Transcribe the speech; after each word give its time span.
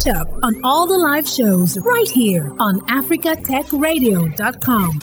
Catch 0.00 0.16
up 0.16 0.28
on 0.42 0.60
all 0.64 0.86
the 0.86 0.96
live 0.96 1.28
shows 1.28 1.76
right 1.78 2.08
here 2.08 2.54
on 2.58 2.80
africatechradio.com. 2.82 5.00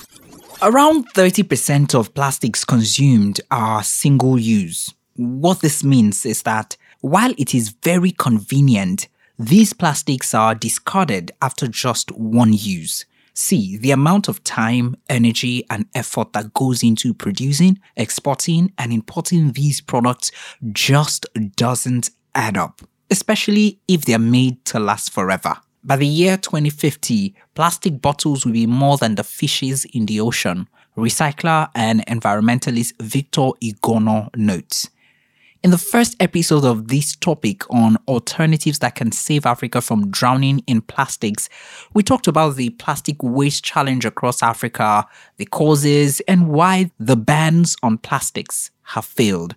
Around 0.63 1.13
30% 1.13 1.93
of 1.93 2.15
plastics 2.15 2.65
consumed 2.65 3.39
are 3.51 3.83
single 3.83 4.39
use. 4.39 4.95
What 5.15 5.61
this 5.61 5.83
means 5.83 6.25
is 6.25 6.41
that 6.43 6.77
while 7.01 7.33
it 7.37 7.53
is 7.53 7.75
very 7.83 8.11
convenient, 8.11 9.07
these 9.37 9.73
plastics 9.73 10.33
are 10.33 10.55
discarded 10.55 11.31
after 11.43 11.67
just 11.67 12.11
one 12.13 12.53
use. 12.53 13.05
See, 13.35 13.77
the 13.77 13.91
amount 13.91 14.27
of 14.27 14.43
time, 14.43 14.95
energy, 15.09 15.63
and 15.69 15.85
effort 15.93 16.33
that 16.33 16.55
goes 16.55 16.81
into 16.81 17.13
producing, 17.13 17.77
exporting, 17.95 18.73
and 18.79 18.91
importing 18.91 19.51
these 19.51 19.79
products 19.79 20.31
just 20.71 21.27
doesn't 21.55 22.09
add 22.33 22.57
up, 22.57 22.81
especially 23.09 23.79
if 23.87 24.05
they're 24.05 24.19
made 24.19 24.63
to 24.65 24.79
last 24.79 25.11
forever. 25.11 25.55
By 25.83 25.95
the 25.95 26.07
year 26.07 26.37
2050, 26.37 27.33
plastic 27.53 28.01
bottles 28.01 28.45
will 28.45 28.53
be 28.53 28.65
more 28.65 28.97
than 28.97 29.15
the 29.15 29.23
fishes 29.23 29.85
in 29.85 30.05
the 30.05 30.19
ocean, 30.19 30.67
recycler 30.97 31.69
and 31.75 32.05
environmentalist 32.07 32.93
Victor 33.01 33.51
Igono 33.63 34.29
notes. 34.35 34.89
In 35.63 35.71
the 35.71 35.77
first 35.77 36.15
episode 36.19 36.63
of 36.63 36.87
this 36.87 37.15
topic 37.15 37.63
on 37.73 37.97
alternatives 38.07 38.79
that 38.79 38.95
can 38.95 39.11
save 39.11 39.45
Africa 39.45 39.81
from 39.81 40.11
drowning 40.11 40.63
in 40.67 40.81
plastics, 40.81 41.49
we 41.93 42.03
talked 42.03 42.27
about 42.27 42.55
the 42.55 42.69
plastic 42.71 43.23
waste 43.23 43.63
challenge 43.63 44.05
across 44.05 44.43
Africa, 44.43 45.07
the 45.37 45.45
causes, 45.45 46.19
and 46.27 46.49
why 46.49 46.91
the 46.99 47.15
bans 47.17 47.75
on 47.81 47.97
plastics 47.97 48.71
have 48.83 49.05
failed. 49.05 49.55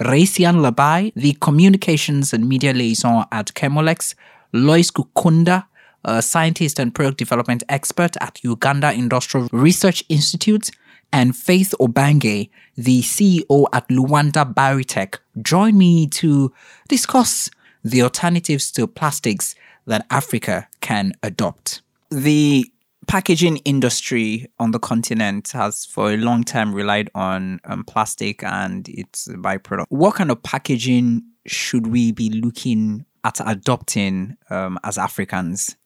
Resian 0.00 0.60
Lebai, 0.60 1.12
the 1.14 1.36
communications 1.40 2.32
and 2.32 2.48
media 2.48 2.72
liaison 2.72 3.26
at 3.32 3.46
Chemolex, 3.54 4.14
Loyce 4.52 4.90
Kukunda, 4.90 5.66
a 6.04 6.22
scientist 6.22 6.78
and 6.78 6.94
product 6.94 7.18
development 7.18 7.64
expert 7.68 8.16
at 8.20 8.42
Uganda 8.44 8.92
Industrial 8.92 9.48
Research 9.52 10.04
Institute, 10.08 10.70
and 11.12 11.36
Faith 11.36 11.74
Obange, 11.80 12.50
the 12.76 13.00
CEO 13.02 13.66
at 13.72 13.88
Lwanda 13.88 14.52
Biotech, 14.52 15.16
join 15.42 15.76
me 15.76 16.06
to 16.06 16.52
discuss 16.88 17.50
the 17.82 18.02
alternatives 18.02 18.70
to 18.72 18.86
plastics 18.86 19.54
that 19.86 20.06
Africa 20.10 20.68
can 20.80 21.12
adopt. 21.22 21.80
The 22.10 22.70
packaging 23.08 23.56
industry 23.58 24.46
on 24.58 24.70
the 24.70 24.78
continent 24.78 25.50
has 25.52 25.84
for 25.86 26.12
a 26.12 26.16
long 26.16 26.44
time 26.44 26.72
relied 26.74 27.10
on 27.14 27.58
um, 27.64 27.82
plastic 27.84 28.44
and 28.44 28.88
its 28.88 29.26
byproduct. 29.28 29.86
What 29.88 30.14
kind 30.14 30.30
of 30.30 30.42
packaging 30.42 31.22
should 31.46 31.88
we 31.88 32.12
be 32.12 32.28
looking 32.30 33.06
at 33.24 33.40
adopting 33.44 34.36
um, 34.50 34.78
as 34.84 34.98
Africans? 34.98 35.76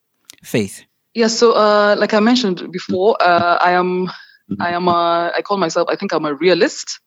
Faith. 0.43 0.83
Yeah, 1.13 1.27
so 1.27 1.53
uh, 1.53 1.95
like 1.97 2.13
I 2.13 2.19
mentioned 2.19 2.71
before, 2.71 3.15
uh, 3.21 3.57
I 3.61 3.71
am 3.71 4.11
I 4.59 4.71
am 4.71 4.87
a, 4.87 5.31
I 5.35 5.41
call 5.41 5.57
myself, 5.57 5.87
I 5.89 5.95
think 5.95 6.11
I'm 6.11 6.25
a 6.25 6.33
realist. 6.33 6.99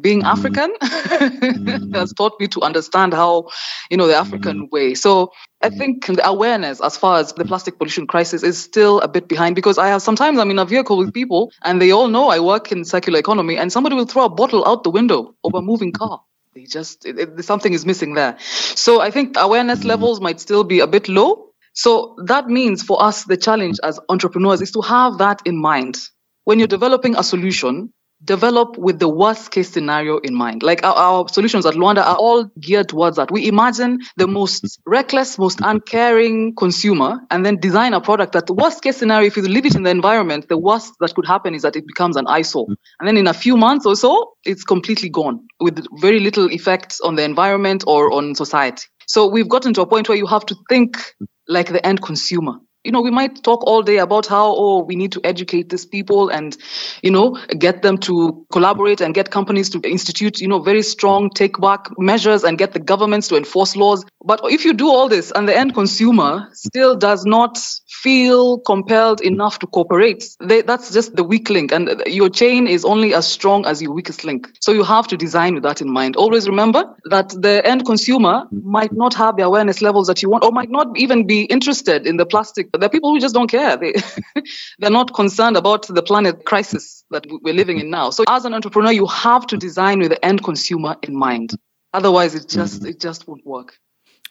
Being 0.00 0.22
mm. 0.22 0.26
African 0.26 0.74
mm. 0.82 1.94
has 1.94 2.12
taught 2.12 2.38
me 2.40 2.48
to 2.48 2.62
understand 2.62 3.14
how, 3.14 3.48
you 3.90 3.96
know, 3.96 4.06
the 4.06 4.16
African 4.16 4.66
mm. 4.66 4.70
way. 4.70 4.94
So 4.94 5.32
I 5.62 5.70
think 5.70 6.06
the 6.06 6.26
awareness 6.26 6.80
as 6.80 6.96
far 6.96 7.20
as 7.20 7.32
the 7.32 7.44
plastic 7.44 7.78
pollution 7.78 8.06
crisis 8.06 8.42
is 8.42 8.62
still 8.62 9.00
a 9.00 9.08
bit 9.08 9.28
behind 9.28 9.54
because 9.54 9.78
I 9.78 9.88
have 9.88 10.02
sometimes 10.02 10.38
I'm 10.38 10.50
in 10.50 10.58
a 10.58 10.64
vehicle 10.64 10.96
with 10.96 11.12
people 11.12 11.52
and 11.62 11.80
they 11.80 11.90
all 11.90 12.08
know 12.08 12.28
I 12.28 12.40
work 12.40 12.72
in 12.72 12.84
circular 12.84 13.18
economy 13.18 13.56
and 13.56 13.72
somebody 13.72 13.94
will 13.94 14.06
throw 14.06 14.24
a 14.24 14.28
bottle 14.28 14.66
out 14.66 14.84
the 14.84 14.90
window 14.90 15.34
of 15.44 15.54
a 15.54 15.62
moving 15.62 15.92
car. 15.92 16.20
They 16.54 16.64
just, 16.64 17.04
it, 17.04 17.18
it, 17.18 17.44
something 17.44 17.72
is 17.72 17.84
missing 17.84 18.14
there. 18.14 18.36
So 18.40 19.00
I 19.00 19.10
think 19.10 19.36
awareness 19.36 19.84
levels 19.84 20.20
might 20.20 20.40
still 20.40 20.64
be 20.64 20.80
a 20.80 20.86
bit 20.86 21.08
low. 21.08 21.50
So 21.72 22.16
that 22.26 22.46
means 22.46 22.82
for 22.82 23.02
us, 23.02 23.24
the 23.24 23.36
challenge 23.36 23.78
as 23.82 23.98
entrepreneurs 24.08 24.60
is 24.60 24.70
to 24.72 24.80
have 24.82 25.18
that 25.18 25.42
in 25.44 25.56
mind 25.56 25.98
when 26.44 26.58
you're 26.58 26.68
developing 26.68 27.16
a 27.16 27.22
solution, 27.22 27.92
develop 28.24 28.78
with 28.78 28.98
the 28.98 29.08
worst 29.08 29.50
case 29.50 29.70
scenario 29.70 30.18
in 30.18 30.34
mind. 30.34 30.62
Like 30.62 30.84
our, 30.84 30.94
our, 30.94 31.28
solutions 31.28 31.66
at 31.66 31.74
Lwanda 31.74 32.04
are 32.04 32.16
all 32.16 32.44
geared 32.58 32.88
towards 32.88 33.16
that. 33.16 33.30
We 33.30 33.46
imagine 33.46 34.00
the 34.16 34.26
most 34.26 34.64
mm-hmm. 34.64 34.90
reckless, 34.90 35.38
most 35.38 35.60
uncaring 35.62 36.54
consumer 36.54 37.20
and 37.30 37.44
then 37.44 37.56
design 37.56 37.92
a 37.92 38.00
product 38.00 38.32
that 38.32 38.46
the 38.46 38.54
worst 38.54 38.82
case 38.82 38.96
scenario, 38.96 39.26
if 39.26 39.36
you 39.36 39.42
leave 39.42 39.66
it 39.66 39.74
in 39.74 39.82
the 39.82 39.90
environment, 39.90 40.48
the 40.48 40.58
worst 40.58 40.94
that 41.00 41.14
could 41.14 41.26
happen 41.26 41.54
is 41.54 41.62
that 41.62 41.76
it 41.76 41.86
becomes 41.86 42.16
an 42.16 42.26
eyesore. 42.26 42.64
Mm-hmm. 42.64 43.00
And 43.00 43.08
then 43.08 43.16
in 43.16 43.26
a 43.26 43.34
few 43.34 43.56
months 43.56 43.86
or 43.86 43.96
so, 43.96 44.32
it's 44.44 44.64
completely 44.64 45.08
gone 45.08 45.46
with 45.60 45.86
very 46.00 46.20
little 46.20 46.50
effects 46.50 47.00
on 47.00 47.16
the 47.16 47.22
environment 47.22 47.84
or 47.86 48.12
on 48.12 48.34
society. 48.34 48.86
So 49.06 49.26
we've 49.26 49.48
gotten 49.48 49.74
to 49.74 49.82
a 49.82 49.86
point 49.86 50.08
where 50.08 50.18
you 50.18 50.26
have 50.26 50.46
to 50.46 50.56
think 50.68 50.96
mm-hmm. 50.96 51.24
like 51.48 51.68
the 51.68 51.84
end 51.86 52.02
consumer 52.02 52.54
you 52.84 52.92
know, 52.92 53.00
we 53.00 53.10
might 53.10 53.42
talk 53.42 53.64
all 53.64 53.82
day 53.82 53.96
about 53.96 54.26
how, 54.26 54.54
oh, 54.54 54.84
we 54.84 54.94
need 54.94 55.10
to 55.12 55.20
educate 55.24 55.70
these 55.70 55.86
people 55.86 56.28
and, 56.28 56.56
you 57.02 57.10
know, 57.10 57.38
get 57.58 57.82
them 57.82 57.96
to 57.98 58.46
collaborate 58.52 59.00
and 59.00 59.14
get 59.14 59.30
companies 59.30 59.70
to 59.70 59.80
institute, 59.80 60.40
you 60.40 60.48
know, 60.48 60.60
very 60.60 60.82
strong 60.82 61.30
take 61.30 61.58
back 61.58 61.88
measures 61.98 62.44
and 62.44 62.58
get 62.58 62.72
the 62.72 62.78
governments 62.78 63.28
to 63.28 63.36
enforce 63.36 63.74
laws. 63.74 64.04
But 64.22 64.40
if 64.44 64.64
you 64.64 64.74
do 64.74 64.88
all 64.88 65.08
this 65.08 65.32
and 65.34 65.48
the 65.48 65.56
end 65.56 65.74
consumer 65.74 66.48
still 66.52 66.94
does 66.94 67.24
not 67.24 67.58
feel 68.02 68.58
compelled 68.60 69.20
enough 69.20 69.58
to 69.60 69.66
cooperate, 69.66 70.24
they, 70.40 70.62
that's 70.62 70.92
just 70.92 71.16
the 71.16 71.24
weak 71.24 71.50
link. 71.50 71.72
And 71.72 72.02
your 72.06 72.28
chain 72.28 72.66
is 72.66 72.84
only 72.84 73.14
as 73.14 73.26
strong 73.26 73.64
as 73.66 73.80
your 73.80 73.92
weakest 73.92 74.24
link. 74.24 74.48
So 74.60 74.72
you 74.72 74.84
have 74.84 75.06
to 75.08 75.16
design 75.16 75.54
with 75.54 75.62
that 75.62 75.80
in 75.80 75.90
mind. 75.90 76.16
Always 76.16 76.48
remember 76.48 76.84
that 77.10 77.30
the 77.30 77.66
end 77.66 77.86
consumer 77.86 78.44
might 78.50 78.92
not 78.92 79.14
have 79.14 79.36
the 79.36 79.44
awareness 79.44 79.80
levels 79.80 80.06
that 80.08 80.22
you 80.22 80.28
want 80.30 80.44
or 80.44 80.52
might 80.52 80.70
not 80.70 80.88
even 80.96 81.26
be 81.26 81.44
interested 81.44 82.06
in 82.06 82.16
the 82.16 82.26
plastic 82.26 82.70
there 82.72 82.86
are 82.86 82.90
people 82.90 83.12
who 83.12 83.20
just 83.20 83.34
don't 83.34 83.50
care. 83.50 83.76
They, 83.76 83.94
they're 84.78 84.90
not 84.90 85.14
concerned 85.14 85.56
about 85.56 85.86
the 85.86 86.02
planet 86.02 86.44
crisis 86.44 87.04
that 87.10 87.26
we're 87.42 87.54
living 87.54 87.78
in 87.78 87.90
now. 87.90 88.10
So 88.10 88.24
as 88.28 88.44
an 88.44 88.54
entrepreneur, 88.54 88.92
you 88.92 89.06
have 89.06 89.46
to 89.48 89.56
design 89.56 90.00
with 90.00 90.10
the 90.10 90.24
end 90.24 90.42
consumer 90.42 90.96
in 91.02 91.16
mind. 91.16 91.54
Otherwise, 91.92 92.34
it 92.34 92.48
just 92.48 92.84
it 92.84 93.00
just 93.00 93.28
won't 93.28 93.46
work. 93.46 93.78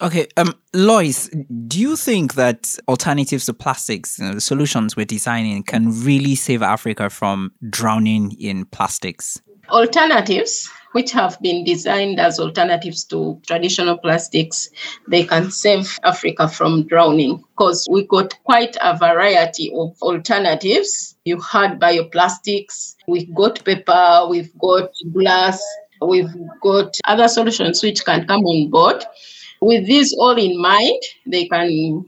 Okay, 0.02 0.28
um, 0.38 0.54
Loyce, 0.74 1.30
do 1.68 1.80
you 1.80 1.96
think 1.96 2.34
that 2.34 2.78
alternatives 2.88 3.46
to 3.46 3.54
plastics, 3.54 4.20
you 4.20 4.26
know, 4.26 4.34
the 4.34 4.42
solutions 4.42 4.96
we're 4.96 5.06
designing, 5.06 5.64
can 5.64 6.04
really 6.04 6.36
save 6.36 6.62
Africa 6.62 7.09
from 7.09 7.52
drowning 7.70 8.36
in 8.40 8.66
plastics? 8.66 9.42
Alternatives 9.70 10.70
which 10.94 11.12
have 11.12 11.40
been 11.42 11.64
designed 11.64 12.20
as 12.20 12.40
alternatives 12.40 13.03
to 13.03 13.40
traditional 13.46 13.98
plastics, 13.98 14.70
they 15.08 15.24
can 15.24 15.52
save 15.52 16.00
Africa 16.03 16.48
from 16.48 16.88
drowning 16.88 17.44
because 17.58 17.88
we 17.92 18.08
got 18.08 18.34
quite 18.44 18.78
a 18.82 18.98
variety 18.98 19.72
of 19.76 19.96
alternatives. 20.02 21.16
You 21.26 21.40
had 21.42 21.80
bioplastics, 21.80 22.96
we've 23.08 23.34
got 23.34 23.64
paper, 23.66 24.28
we've 24.30 24.56
got 24.58 24.92
glass, 25.12 25.62
we've 26.02 26.34
got 26.62 26.96
other 27.06 27.28
solutions 27.28 27.84
which 27.84 28.06
can 28.06 28.26
come 28.28 28.42
on 28.46 28.70
board. 28.70 29.03
With 29.63 29.88
this 29.88 30.13
all 30.19 30.38
in 30.38 30.62
mind, 30.62 31.01
they 31.25 31.47
can 31.47 31.68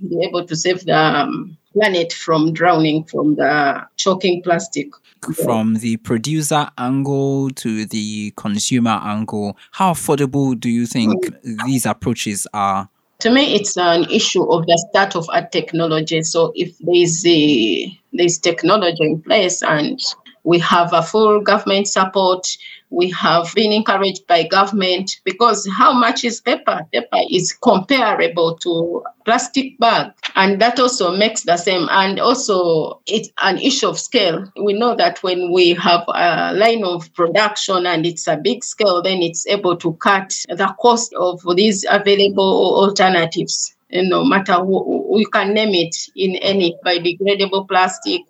be 0.09 0.25
able 0.27 0.45
to 0.45 0.55
save 0.55 0.85
the 0.85 0.97
um, 0.97 1.57
planet 1.73 2.11
from 2.11 2.53
drowning 2.53 3.03
from 3.05 3.35
the 3.35 3.85
choking 3.97 4.41
plastic 4.43 4.89
from 5.33 5.75
the 5.75 5.97
producer 5.97 6.67
angle 6.77 7.49
to 7.51 7.85
the 7.85 8.33
consumer 8.35 8.99
angle, 9.03 9.57
how 9.71 9.94
affordable 9.94 10.59
do 10.59 10.69
you 10.69 10.85
think 10.85 11.33
these 11.65 11.85
approaches 11.85 12.47
are? 12.53 12.89
To 13.19 13.31
me, 13.31 13.55
it's 13.55 13.77
an 13.77 14.03
issue 14.11 14.44
of 14.44 14.65
the 14.65 14.85
start 14.89 15.15
of 15.15 15.27
a 15.31 15.47
technology. 15.47 16.21
So 16.21 16.51
if 16.55 16.77
there's 16.79 17.25
a 17.25 17.99
there's 18.13 18.38
technology 18.38 19.03
in 19.03 19.21
place 19.21 19.63
and 19.63 19.99
we 20.44 20.59
have 20.59 20.94
a 20.94 21.01
full 21.01 21.41
government 21.41 21.88
support, 21.88 22.45
we 22.90 23.09
have 23.12 23.51
been 23.56 23.72
encouraged 23.72 24.28
by 24.28 24.44
government 24.44 25.19
because 25.23 25.68
how 25.78 25.94
much 25.94 26.23
is 26.23 26.41
paper? 26.41 26.81
Paper 26.94 27.19
is 27.29 27.53
comparable 27.53 28.57
to 28.57 29.03
plastic 29.25 29.78
bag, 29.79 30.12
and 30.35 30.62
that 30.62 30.80
also 30.80 31.15
makes 31.15 31.44
the 31.44 31.57
same. 31.57 31.88
And 31.92 32.19
also, 32.19 33.01
it's 33.07 33.30
an 33.42 33.57
issue 33.57 33.88
of 33.88 34.00
scale. 34.00 34.45
We 34.62 34.74
know 34.74 34.95
that 34.95 35.21
when 35.24 35.51
we 35.51 35.74
have 35.74 36.04
a 36.07 36.54
line 36.54 36.83
of 36.83 37.13
production 37.13 37.86
and 37.86 38.06
it's 38.06 38.27
a 38.27 38.38
big 38.38 38.63
scale, 38.63 39.01
then 39.01 39.21
it's 39.21 39.48
able 39.48 39.77
to 39.77 39.94
cut 39.94 40.33
the 40.48 40.74
cost 40.80 41.13
of 41.15 41.42
these 41.56 41.86
available 41.89 42.77
alternatives 42.80 43.75
no 43.91 44.23
matter 44.23 44.53
who 44.53 45.19
you 45.19 45.27
can 45.27 45.53
name 45.53 45.73
it 45.73 45.95
in 46.15 46.35
any 46.37 46.75
biodegradable 46.85 47.67
plastic. 47.67 48.21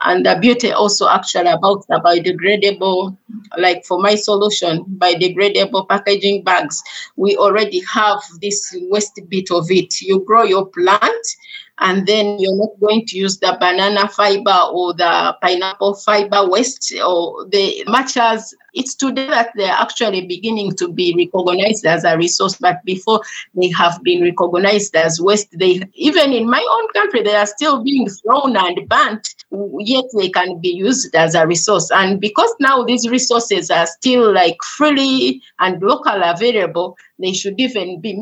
And 0.00 0.26
the 0.26 0.38
beauty 0.40 0.72
also 0.72 1.08
actually 1.08 1.50
about 1.50 1.86
the 1.88 2.00
biodegradable, 2.04 3.16
like 3.58 3.84
for 3.84 4.00
my 4.00 4.14
solution, 4.14 4.84
biodegradable 4.98 5.88
packaging 5.88 6.44
bags, 6.44 6.82
we 7.16 7.36
already 7.36 7.80
have 7.92 8.20
this 8.40 8.74
waste 8.90 9.20
bit 9.28 9.50
of 9.50 9.70
it. 9.70 10.00
You 10.00 10.20
grow 10.20 10.42
your 10.42 10.66
plant 10.66 11.26
and 11.82 12.06
then 12.06 12.38
you're 12.38 12.56
not 12.56 12.70
going 12.80 13.04
to 13.06 13.18
use 13.18 13.38
the 13.38 13.56
banana 13.60 14.08
fiber 14.08 14.58
or 14.72 14.94
the 14.94 15.36
pineapple 15.42 15.94
fiber 15.94 16.48
waste 16.48 16.94
or 17.04 17.44
the 17.46 17.84
matchas 17.88 18.54
it's 18.74 18.94
today 18.94 19.26
that 19.26 19.50
they're 19.54 19.72
actually 19.72 20.26
beginning 20.26 20.74
to 20.74 20.88
be 20.88 21.14
recognized 21.14 21.84
as 21.84 22.04
a 22.04 22.16
resource 22.16 22.56
but 22.58 22.82
before 22.84 23.20
they 23.54 23.68
have 23.68 24.02
been 24.02 24.22
recognized 24.22 24.94
as 24.96 25.20
waste 25.20 25.48
they 25.58 25.82
even 25.94 26.32
in 26.32 26.48
my 26.48 26.64
own 26.70 26.88
country 26.92 27.22
they 27.22 27.34
are 27.34 27.46
still 27.46 27.82
being 27.82 28.08
thrown 28.08 28.56
and 28.56 28.88
burnt 28.88 29.34
yet 29.78 30.04
they 30.16 30.30
can 30.30 30.58
be 30.60 30.70
used 30.70 31.14
as 31.14 31.34
a 31.34 31.46
resource. 31.46 31.90
And 31.90 32.20
because 32.20 32.54
now 32.58 32.84
these 32.84 33.08
resources 33.08 33.70
are 33.70 33.86
still 33.86 34.32
like 34.32 34.56
freely 34.62 35.42
and 35.58 35.82
local 35.82 36.22
available 36.22 36.96
they 37.18 37.32
should 37.32 37.60
even 37.60 38.00
be 38.00 38.12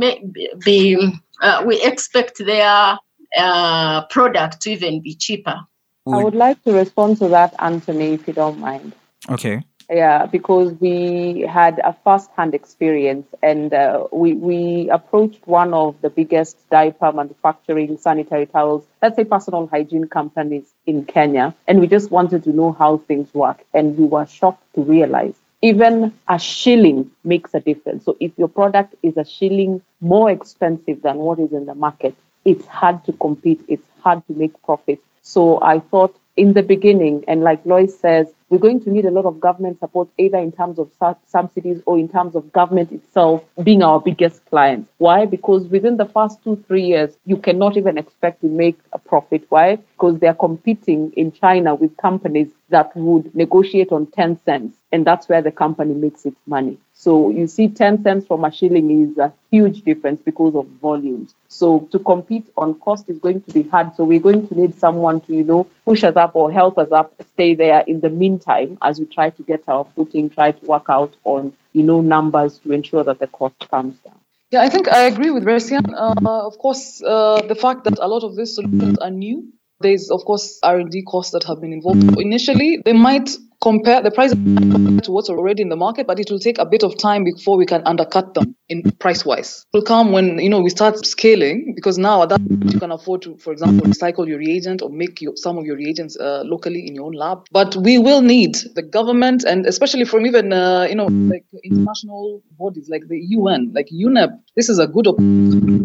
be 0.65 0.97
uh, 1.41 1.63
we 1.67 1.81
expect 1.83 2.39
their 2.39 2.99
uh, 3.37 4.07
product 4.07 4.61
to 4.63 4.71
even 4.71 5.01
be 5.01 5.15
cheaper. 5.15 5.61
I 6.07 6.25
would 6.25 6.35
like 6.35 6.63
to 6.65 6.73
respond 6.73 7.19
to 7.19 7.29
that, 7.29 7.55
Anthony, 7.59 8.15
if 8.15 8.27
you 8.27 8.33
don't 8.33 8.59
mind. 8.59 8.95
Okay. 9.29 9.63
Yeah, 9.89 10.27
because 10.27 10.73
we 10.81 11.41
had 11.41 11.81
a 11.85 11.97
first-hand 12.05 12.55
experience, 12.55 13.27
and 13.43 13.75
uh, 13.75 14.07
we 14.13 14.35
we 14.35 14.89
approached 14.89 15.47
one 15.47 15.75
of 15.75 16.01
the 16.01 16.11
biggest 16.11 16.57
diaper 16.71 17.13
manufacturing 17.13 17.99
sanitary 17.99 18.47
towels, 18.47 18.85
let's 19.03 19.17
say 19.17 19.25
personal 19.25 19.67
hygiene 19.67 20.07
companies 20.07 20.73
in 20.87 21.05
Kenya, 21.05 21.55
and 21.67 21.81
we 21.81 21.89
just 21.89 22.11
wanted 22.11 22.45
to 22.45 22.51
know 22.51 22.73
how 22.73 22.99
things 22.99 23.35
work, 23.35 23.65
and 23.75 23.99
we 23.99 24.05
were 24.05 24.27
shocked 24.27 24.63
to 24.75 24.83
realize 24.83 25.35
even 25.63 26.13
a 26.29 26.39
shilling 26.39 27.11
makes 27.25 27.53
a 27.55 27.61
difference. 27.61 28.05
So 28.05 28.17
if 28.21 28.33
your 28.39 28.49
product 28.49 28.95
is 29.03 29.17
a 29.17 29.25
shilling 29.25 29.83
more 30.01 30.31
expensive 30.31 31.03
than 31.03 31.17
what 31.19 31.39
is 31.39 31.53
in 31.53 31.67
the 31.67 31.75
market, 31.75 32.15
it's 32.45 32.67
hard 32.67 33.05
to 33.05 33.13
compete, 33.13 33.61
it's 33.69 33.87
hard 34.03 34.27
to 34.27 34.35
make 34.35 34.61
profit. 34.63 35.03
So 35.23 35.63
I 35.63 35.81
thought 35.81 36.17
in 36.37 36.55
the 36.55 36.63
beginning, 36.63 37.25
and 37.29 37.43
like 37.43 37.65
Loyce 37.67 37.99
says, 37.99 38.33
we're 38.49 38.59
going 38.59 38.83
to 38.83 38.91
need 38.91 39.05
a 39.05 39.11
lot 39.11 39.27
of 39.27 39.39
government 39.39 39.79
support, 39.79 40.09
either 40.19 40.39
in 40.39 40.51
terms 40.51 40.79
of 40.79 40.91
subsidies 41.27 41.83
or 41.87 41.99
in 41.99 42.09
terms 42.09 42.35
of 42.35 42.53
government 42.53 42.91
itself 42.91 43.45
being 43.63 43.83
our 43.83 44.01
biggest 44.01 44.45
client. 44.47 44.89
Why? 44.99 45.27
Because 45.27 45.69
within 45.69 45.99
the 45.99 46.07
first 46.07 46.43
two, 46.43 46.63
three 46.67 46.85
years, 46.85 47.17
you 47.27 47.37
cannot 47.37 47.77
even 47.77 47.97
expect 47.97 48.41
to 48.41 48.49
make 48.49 48.79
a 48.93 48.99
profit. 48.99 49.45
Why? 49.51 49.77
Because 49.77 50.19
they're 50.19 50.35
competing 50.35 51.13
in 51.13 51.31
China 51.31 51.75
with 51.77 51.97
companies 51.97 52.49
that 52.71 52.97
would 52.97 53.35
negotiate 53.35 53.93
on 53.93 54.07
10 54.07 54.41
cents, 54.45 54.77
and 54.91 55.07
that's 55.07 55.29
where 55.29 55.43
the 55.43 55.53
company 55.53 55.95
makes 55.95 56.25
its 56.25 56.41
money. 56.47 56.79
So 56.95 57.31
you 57.31 57.47
see 57.47 57.69
10 57.69 58.03
cents 58.03 58.27
from 58.27 58.45
a 58.45 58.53
shilling 58.53 59.11
is 59.11 59.17
a 59.17 59.33
huge 59.51 59.83
difference 59.83 60.21
because 60.23 60.55
of 60.55 60.67
volumes. 60.83 61.35
So 61.49 61.89
to 61.93 61.99
compete 61.99 62.47
on 62.57 62.75
cost 62.75 63.09
is 63.09 63.19
going 63.19 63.43
to 63.43 63.53
be 63.53 63.63
hard. 63.63 63.95
So 63.97 64.05
we're 64.05 64.21
going 64.21 64.47
to 64.49 64.55
need 64.55 64.79
someone 64.79 65.10
to, 65.19 65.35
you 65.35 65.43
know, 65.43 65.67
push 65.85 66.05
us 66.05 66.15
up 66.15 66.37
or 66.37 66.53
help 66.53 66.79
us 66.79 66.93
up, 66.93 67.13
stay 67.33 67.55
there 67.55 67.83
in 67.89 68.01
the 68.01 68.11
meantime 68.11 68.79
as 68.83 69.01
we 69.01 69.07
try 69.07 69.31
to 69.31 69.43
get 69.43 69.65
our 69.67 69.85
footing, 69.97 70.31
try 70.31 70.53
to 70.53 70.67
work 70.67 70.87
out 70.89 71.17
on, 71.25 71.53
you 71.73 71.83
know, 71.83 72.01
numbers 72.01 72.59
to 72.59 72.73
ensure 72.73 73.03
that 73.03 73.19
the 73.19 73.27
cost 73.27 73.57
comes 73.71 73.97
down. 74.05 74.21
Yeah, 74.51 74.63
I 74.63 74.69
think 74.69 74.89
I 74.89 75.03
agree 75.03 75.31
with 75.31 75.45
Resian. 75.45 75.93
Uh, 75.93 76.47
of 76.47 76.59
course, 76.59 77.03
uh, 77.03 77.43
the 77.49 77.55
fact 77.55 77.85
that 77.85 77.99
a 77.99 78.07
lot 78.07 78.23
of 78.23 78.37
these 78.37 78.55
solutions 78.55 78.99
are 78.99 79.11
new, 79.11 79.53
there's 79.81 80.11
of 80.11 80.25
course 80.25 80.59
R&D 80.63 81.03
costs 81.03 81.33
that 81.33 81.45
have 81.45 81.61
been 81.61 81.73
involved. 81.73 82.03
Initially, 82.21 82.83
they 82.85 82.93
might 82.93 83.31
compare 83.63 84.03
the 84.03 84.11
price 84.11 84.33
to 84.33 85.13
what's 85.13 85.31
already 85.31 85.63
in 85.63 85.69
the 85.69 85.77
market, 85.77 86.07
but 86.07 86.19
it 86.21 86.31
will 86.31 86.39
take 86.39 86.59
a 86.59 86.67
bit 86.67 86.83
of 86.83 86.99
time 86.99 87.25
before 87.25 87.57
we 87.57 87.67
can 87.67 87.83
undercut 87.87 88.35
them 88.35 88.57
in 88.71 88.83
price 88.99 89.25
wise. 89.25 89.67
It 89.73 89.77
will 89.77 89.85
come 89.85 90.13
when 90.13 90.39
you 90.39 90.49
know 90.49 90.61
we 90.61 90.71
start 90.71 91.05
scaling 91.05 91.73
because 91.75 91.99
now 91.99 92.23
at 92.23 92.31
that 92.31 92.39
point 92.39 92.73
you 92.73 92.79
can 92.79 92.93
afford 92.93 93.23
to, 93.23 93.37
for 93.37 93.53
example, 93.53 93.87
recycle 93.87 94.27
your 94.27 94.39
reagent 94.39 94.81
or 94.81 94.89
make 94.89 95.21
your, 95.21 95.37
some 95.37 95.59
of 95.59 95.67
your 95.67 95.77
reagents 95.77 96.17
uh, 96.19 96.43
locally 96.47 96.87
in 96.87 96.95
your 96.95 97.07
own 97.07 97.13
lab. 97.13 97.47
But 97.51 97.77
we 97.77 97.99
will 97.99 98.23
need 98.23 98.55
the 98.75 98.83
government 98.83 99.45
and 99.45 99.67
especially 99.67 100.05
from 100.05 100.25
even 100.25 100.53
uh, 100.53 100.87
you 100.89 100.95
know 100.95 101.07
like 101.07 101.45
international 101.65 102.43
bodies 102.59 102.89
like 102.89 103.07
the 103.09 103.19
UN, 103.19 103.73
like 103.75 103.89
UNEP. 103.93 104.31
This 104.57 104.69
is 104.69 104.79
a 104.79 104.87
good 104.87 105.07
opportunity 105.07 105.81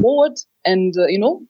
forward 0.00 0.32
and 0.64 0.94
uh, 0.98 1.06
you 1.06 1.18
know 1.18 1.42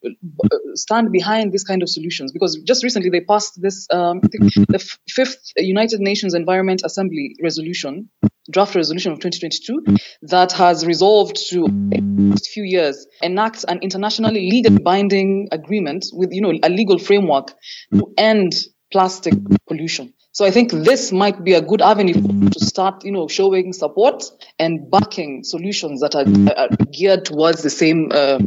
stand 0.75 1.13
behind 1.13 1.53
this 1.53 1.65
kind 1.65 1.83
of 1.83 1.89
solutions 1.89 2.33
because 2.33 2.57
just 2.65 2.83
recently 2.85 3.11
they 3.11 3.21
passed 3.21 3.61
this 3.61 3.87
um, 3.91 4.21
the 4.21 4.99
fifth 5.09 5.53
United 5.57 6.01
Nations 6.01 6.35
Environment 6.35 6.83
Assembly 6.85 7.37
resolution, 7.43 8.09
draft 8.51 8.75
resolution 8.75 9.13
of 9.13 9.21
2022, 9.21 9.99
that 10.23 10.53
has 10.53 10.85
resolved 10.87 11.37
to, 11.51 11.65
in 11.65 12.17
the 12.17 12.23
next 12.23 12.49
few 12.49 12.65
years, 12.65 13.07
enact 13.23 13.65
an 13.69 13.79
internationally 13.83 14.51
legally 14.51 14.79
binding 14.79 15.49
agreement 15.53 16.07
with, 16.13 16.33
you 16.33 16.41
know, 16.41 16.53
a 16.63 16.69
legal 16.69 16.99
framework 16.99 17.53
to 17.93 18.13
end 18.17 18.55
plastic 18.91 19.35
pollution. 19.67 20.13
So 20.33 20.47
I 20.47 20.51
think 20.51 20.73
this 20.73 21.13
might 21.13 21.45
be 21.45 21.53
a 21.53 21.61
good 21.61 21.83
avenue 21.83 22.49
to 22.49 22.61
start, 22.61 23.05
you 23.05 23.13
know, 23.13 23.29
showing 23.29 23.73
support 23.73 24.25
and 24.59 24.91
backing 24.91 25.45
solutions 25.45 26.01
that 26.01 26.15
are, 26.15 26.25
are 26.57 26.69
geared 26.91 27.27
towards 27.27 27.63
the 27.63 27.71
same 27.71 28.11
uh, 28.11 28.39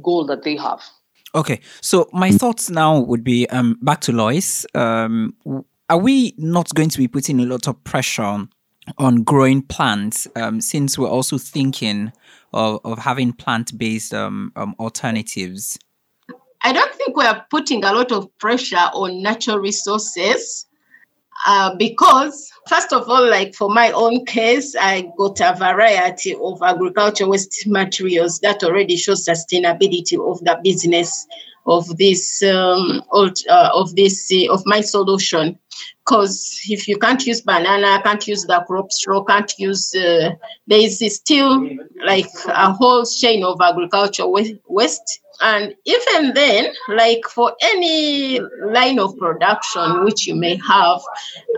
goal 0.00 0.26
that 0.26 0.42
they 0.44 0.56
have. 0.56 0.82
Okay, 1.34 1.60
so 1.80 2.08
my 2.12 2.30
thoughts 2.30 2.70
now 2.70 3.00
would 3.00 3.24
be 3.24 3.48
um, 3.50 3.76
back 3.82 4.00
to 4.02 4.12
Loyce. 4.12 4.66
Um, 4.74 5.34
are 5.88 5.98
we 5.98 6.34
not 6.38 6.72
going 6.74 6.90
to 6.90 6.98
be 6.98 7.08
putting 7.08 7.40
a 7.40 7.44
lot 7.44 7.66
of 7.66 7.82
pressure 7.82 8.22
on, 8.22 8.50
on 8.98 9.22
growing 9.22 9.62
plants 9.62 10.26
um, 10.36 10.60
since 10.60 10.98
we're 10.98 11.08
also 11.08 11.38
thinking 11.38 12.12
of, 12.52 12.80
of 12.84 12.98
having 12.98 13.32
plant 13.32 13.76
based 13.76 14.14
um, 14.14 14.52
um, 14.56 14.74
alternatives? 14.78 15.78
I 16.62 16.72
don't 16.72 16.94
think 16.94 17.16
we 17.16 17.24
are 17.24 17.44
putting 17.50 17.84
a 17.84 17.92
lot 17.92 18.10
of 18.12 18.36
pressure 18.38 18.76
on 18.76 19.22
natural 19.22 19.58
resources 19.58 20.66
uh, 21.46 21.74
because, 21.76 22.50
first 22.68 22.92
of 22.92 23.08
all, 23.08 23.28
like 23.28 23.54
for 23.54 23.68
my 23.68 23.90
own 23.92 24.24
case, 24.24 24.74
I 24.76 25.10
got 25.18 25.40
a 25.40 25.54
variety 25.54 26.34
of 26.34 26.62
agricultural 26.62 27.30
waste 27.30 27.66
materials 27.66 28.40
that 28.40 28.64
already 28.64 28.96
show 28.96 29.12
sustainability 29.12 30.18
of 30.18 30.40
the 30.40 30.58
business 30.62 31.26
of 31.66 31.96
this 31.96 32.42
um, 32.42 33.02
uh, 33.12 33.70
of 33.74 33.94
this 33.96 34.30
uh, 34.32 34.52
of 34.52 34.62
my 34.66 34.80
solution 34.80 35.58
because 36.04 36.60
if 36.68 36.86
you 36.86 36.98
can't 36.98 37.24
use 37.26 37.40
banana 37.40 38.00
can't 38.02 38.26
use 38.28 38.44
the 38.44 38.62
crop 38.66 38.92
straw 38.92 39.22
can't 39.24 39.52
use 39.58 39.94
uh, 39.94 40.30
there 40.66 40.80
is 40.80 41.02
still 41.14 41.66
like 42.04 42.28
a 42.48 42.72
whole 42.72 43.04
chain 43.06 43.42
of 43.44 43.60
agricultural 43.60 44.32
waste. 44.68 45.20
And 45.40 45.74
even 45.84 46.32
then 46.32 46.72
like 46.88 47.24
for 47.24 47.56
any 47.60 48.38
line 48.66 49.00
of 49.00 49.18
production 49.18 50.04
which 50.04 50.28
you 50.28 50.36
may 50.36 50.56
have 50.56 51.00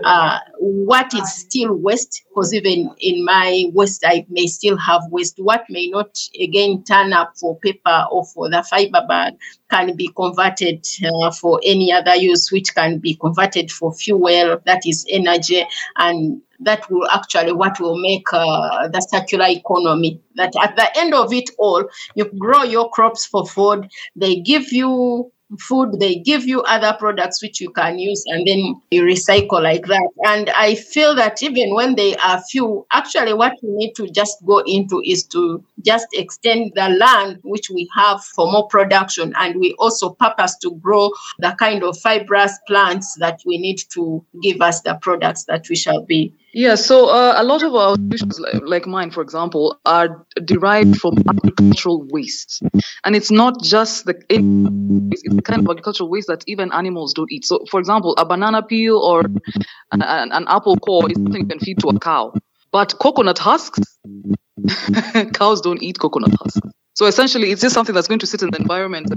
uh, 0.03 0.39
what 0.59 1.13
is 1.13 1.31
still 1.31 1.75
waste 1.75 2.23
because 2.29 2.53
even 2.55 2.89
in 2.99 3.23
my 3.23 3.65
waste 3.73 4.03
i 4.05 4.25
may 4.29 4.47
still 4.47 4.77
have 4.77 5.01
waste. 5.11 5.35
What 5.37 5.65
may 5.69 5.89
not 5.89 6.17
again 6.41 6.83
turn 6.85 7.13
up 7.13 7.33
for 7.37 7.59
paper 7.59 8.05
or 8.11 8.25
for 8.25 8.49
the 8.49 8.63
fiber 8.63 9.05
bag 9.07 9.35
can 9.69 9.95
be 9.95 10.09
converted 10.15 10.85
uh, 11.03 11.31
for 11.31 11.59
any 11.63 11.91
other 11.91 12.15
use 12.15 12.51
which 12.51 12.73
can 12.73 12.99
be 12.99 13.15
converted 13.15 13.71
for 13.71 13.93
fuel 13.93 14.59
that 14.65 14.81
is 14.85 15.05
energy 15.09 15.65
and 15.97 16.41
that 16.59 16.89
will 16.89 17.07
actually 17.09 17.53
what 17.53 17.79
will 17.79 17.99
make 18.01 18.25
uh, 18.33 18.87
the 18.87 18.99
circular 19.01 19.47
economy. 19.47 20.19
That 20.35 20.53
at 20.61 20.75
the 20.75 20.97
end 20.97 21.13
of 21.13 21.31
it 21.33 21.49
all 21.57 21.85
you 22.15 22.25
grow 22.37 22.63
your 22.63 22.89
crops 22.89 23.25
for 23.25 23.45
food 23.45 23.89
they 24.15 24.37
give 24.37 24.71
you 24.71 25.31
food 25.59 25.99
they 25.99 26.15
give 26.15 26.45
you 26.45 26.61
other 26.63 26.93
products 26.99 27.41
which 27.41 27.61
you 27.61 27.69
can 27.71 27.97
use 27.97 28.23
and 28.27 28.45
then 28.45 28.81
you 28.91 29.03
recycle 29.03 29.61
like 29.61 29.85
that. 29.85 30.09
And 30.25 30.49
i 30.51 30.75
feel 30.75 31.15
that 31.15 31.41
even 31.41 31.73
when 31.73 31.95
they 31.95 32.15
are 32.17 32.41
few 32.43 32.85
actually 32.91 33.33
what 33.33 33.53
we 33.63 33.69
need 33.71 33.93
to 33.95 34.09
just 34.09 34.45
go 34.45 34.61
into 34.65 35.01
is 35.05 35.23
to 35.27 35.63
just 35.85 36.07
extend 36.13 36.73
the 36.75 36.89
land 36.89 37.39
which 37.43 37.69
we 37.69 37.87
have 37.95 38.23
for 38.23 38.51
more 38.51 38.67
production. 38.67 39.33
And 39.37 39.59
we 39.59 39.73
also 39.79 40.09
purpose 40.09 40.57
to 40.57 40.71
grow 40.71 41.11
the 41.39 41.55
kind 41.57 41.83
of 41.83 41.97
fibrous 41.97 42.57
plants 42.67 43.15
that 43.19 43.41
we 43.45 43.57
need 43.57 43.79
to 43.91 44.23
give 44.41 44.61
us 44.61 44.81
the 44.81 44.95
products 44.95 45.45
that 45.45 45.69
we 45.69 45.75
shall 45.75 46.03
be 46.03 46.33
yeah, 46.57 46.73
so 46.73 47.09
uh, 47.09 47.35
a 47.37 47.43
lot 47.43 47.61
of 47.61 47.75
our 47.75 47.93
solutions, 47.93 48.39
like, 48.63 48.87
mine, 48.87 49.11
for 49.11 49.21
example, 49.21 49.79
are 49.85 50.25
derived 50.43 50.97
from 50.97 51.13
agricultural 51.29 52.07
waste, 52.09 52.63
and 53.05 53.15
it's 53.15 53.29
not 53.29 53.61
just 53.61 54.05
the 54.05 54.15
it's 54.27 55.21
the 55.21 55.41
kind 55.43 55.61
of 55.61 55.69
agricultural 55.69 56.09
waste 56.09 56.29
that 56.29 56.43
even 56.47 56.73
animals 56.73 57.13
don't 57.13 57.31
eat. 57.31 57.45
So, 57.45 57.63
for 57.69 57.79
example, 57.79 58.15
a 58.17 58.25
banana 58.25 58.63
peel 58.63 58.97
or 58.97 59.21
an, 59.91 60.01
an 60.01 60.45
apple 60.47 60.77
core 60.77 61.07
is 61.11 61.17
something 61.17 61.41
you 61.41 61.47
can 61.47 61.59
feed 61.59 61.77
to 61.81 61.89
a 61.89 61.99
cow, 61.99 62.33
but 62.71 62.97
coconut 62.97 63.37
husks, 63.37 63.79
cows 65.33 65.61
don't 65.61 65.83
eat 65.83 65.99
coconut 65.99 66.33
husks. 66.41 66.67
So 66.97 67.05
essentially, 67.05 67.51
it's 67.51 67.61
just 67.61 67.75
something 67.75 67.93
that's 67.93 68.07
going 68.07 68.17
to 68.21 68.25
sit 68.25 68.41
in 68.41 68.49
the 68.49 68.57
environment, 68.57 69.13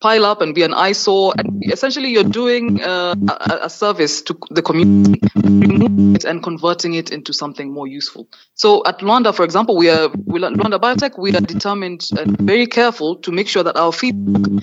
pile 0.00 0.24
up, 0.24 0.40
and 0.40 0.54
be 0.54 0.62
an 0.62 0.72
eyesore. 0.72 1.34
And 1.38 1.60
essentially, 1.64 2.08
you're 2.08 2.22
doing 2.22 2.80
uh, 2.82 3.16
a, 3.28 3.58
a, 3.62 3.68
service 3.68 4.22
to 4.22 4.38
the 4.50 4.62
community, 4.62 5.20
removing 5.34 6.14
it 6.14 6.22
and 6.22 6.40
converting 6.40 6.94
it 6.94 7.10
into 7.10 7.32
something 7.32 7.72
more 7.72 7.88
useful. 7.88 8.28
So 8.54 8.86
at 8.86 9.00
Lwanda, 9.00 9.34
for 9.34 9.44
example, 9.44 9.76
we 9.76 9.90
are 9.90 10.08
we, 10.24 10.38
Lwanda 10.38 10.78
Biotech. 10.78 11.18
We 11.18 11.34
are 11.34 11.40
determined 11.40 12.08
and 12.16 12.38
very 12.38 12.68
careful 12.68 13.16
to 13.16 13.32
make 13.32 13.48
sure 13.48 13.64
that 13.64 13.76
our 13.76 13.92
feedback 13.92 14.62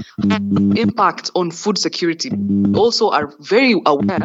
impact 0.78 1.32
on 1.36 1.52
food 1.52 1.78
security. 1.78 2.30
We 2.30 2.80
also 2.80 3.10
are 3.10 3.34
very 3.42 3.76
aware 3.86 4.24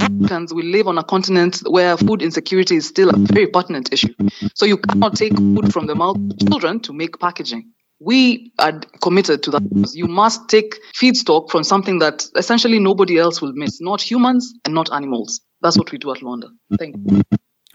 Africans 0.00 0.52
we 0.52 0.62
live 0.62 0.88
on 0.88 0.98
a 0.98 1.04
continent 1.04 1.60
where 1.68 1.96
food 1.96 2.22
insecurity 2.22 2.76
is 2.76 2.86
still 2.86 3.10
a 3.10 3.16
very 3.16 3.46
pertinent 3.46 3.92
issue. 3.92 4.12
So 4.54 4.66
you 4.66 4.76
cannot 4.76 5.14
take 5.14 5.36
food 5.36 5.72
from 5.72 5.86
the 5.86 5.94
mouth 5.94 6.16
of 6.16 6.48
children 6.48 6.80
to 6.80 6.92
make 6.92 7.18
packaging. 7.20 7.70
We 8.00 8.52
are 8.58 8.80
committed 9.02 9.42
to 9.44 9.50
that. 9.52 9.92
You 9.94 10.06
must 10.06 10.48
take 10.48 10.74
feedstock 11.00 11.50
from 11.50 11.62
something 11.64 11.98
that 12.00 12.26
essentially 12.36 12.78
nobody 12.78 13.18
else 13.18 13.40
will 13.40 13.52
miss, 13.52 13.80
not 13.80 14.00
humans 14.00 14.52
and 14.64 14.74
not 14.74 14.92
animals. 14.92 15.40
That's 15.60 15.78
what 15.78 15.92
we 15.92 15.98
do 15.98 16.10
at 16.10 16.18
Lwanda. 16.18 16.48
Thank 16.78 16.96
you. 16.96 17.22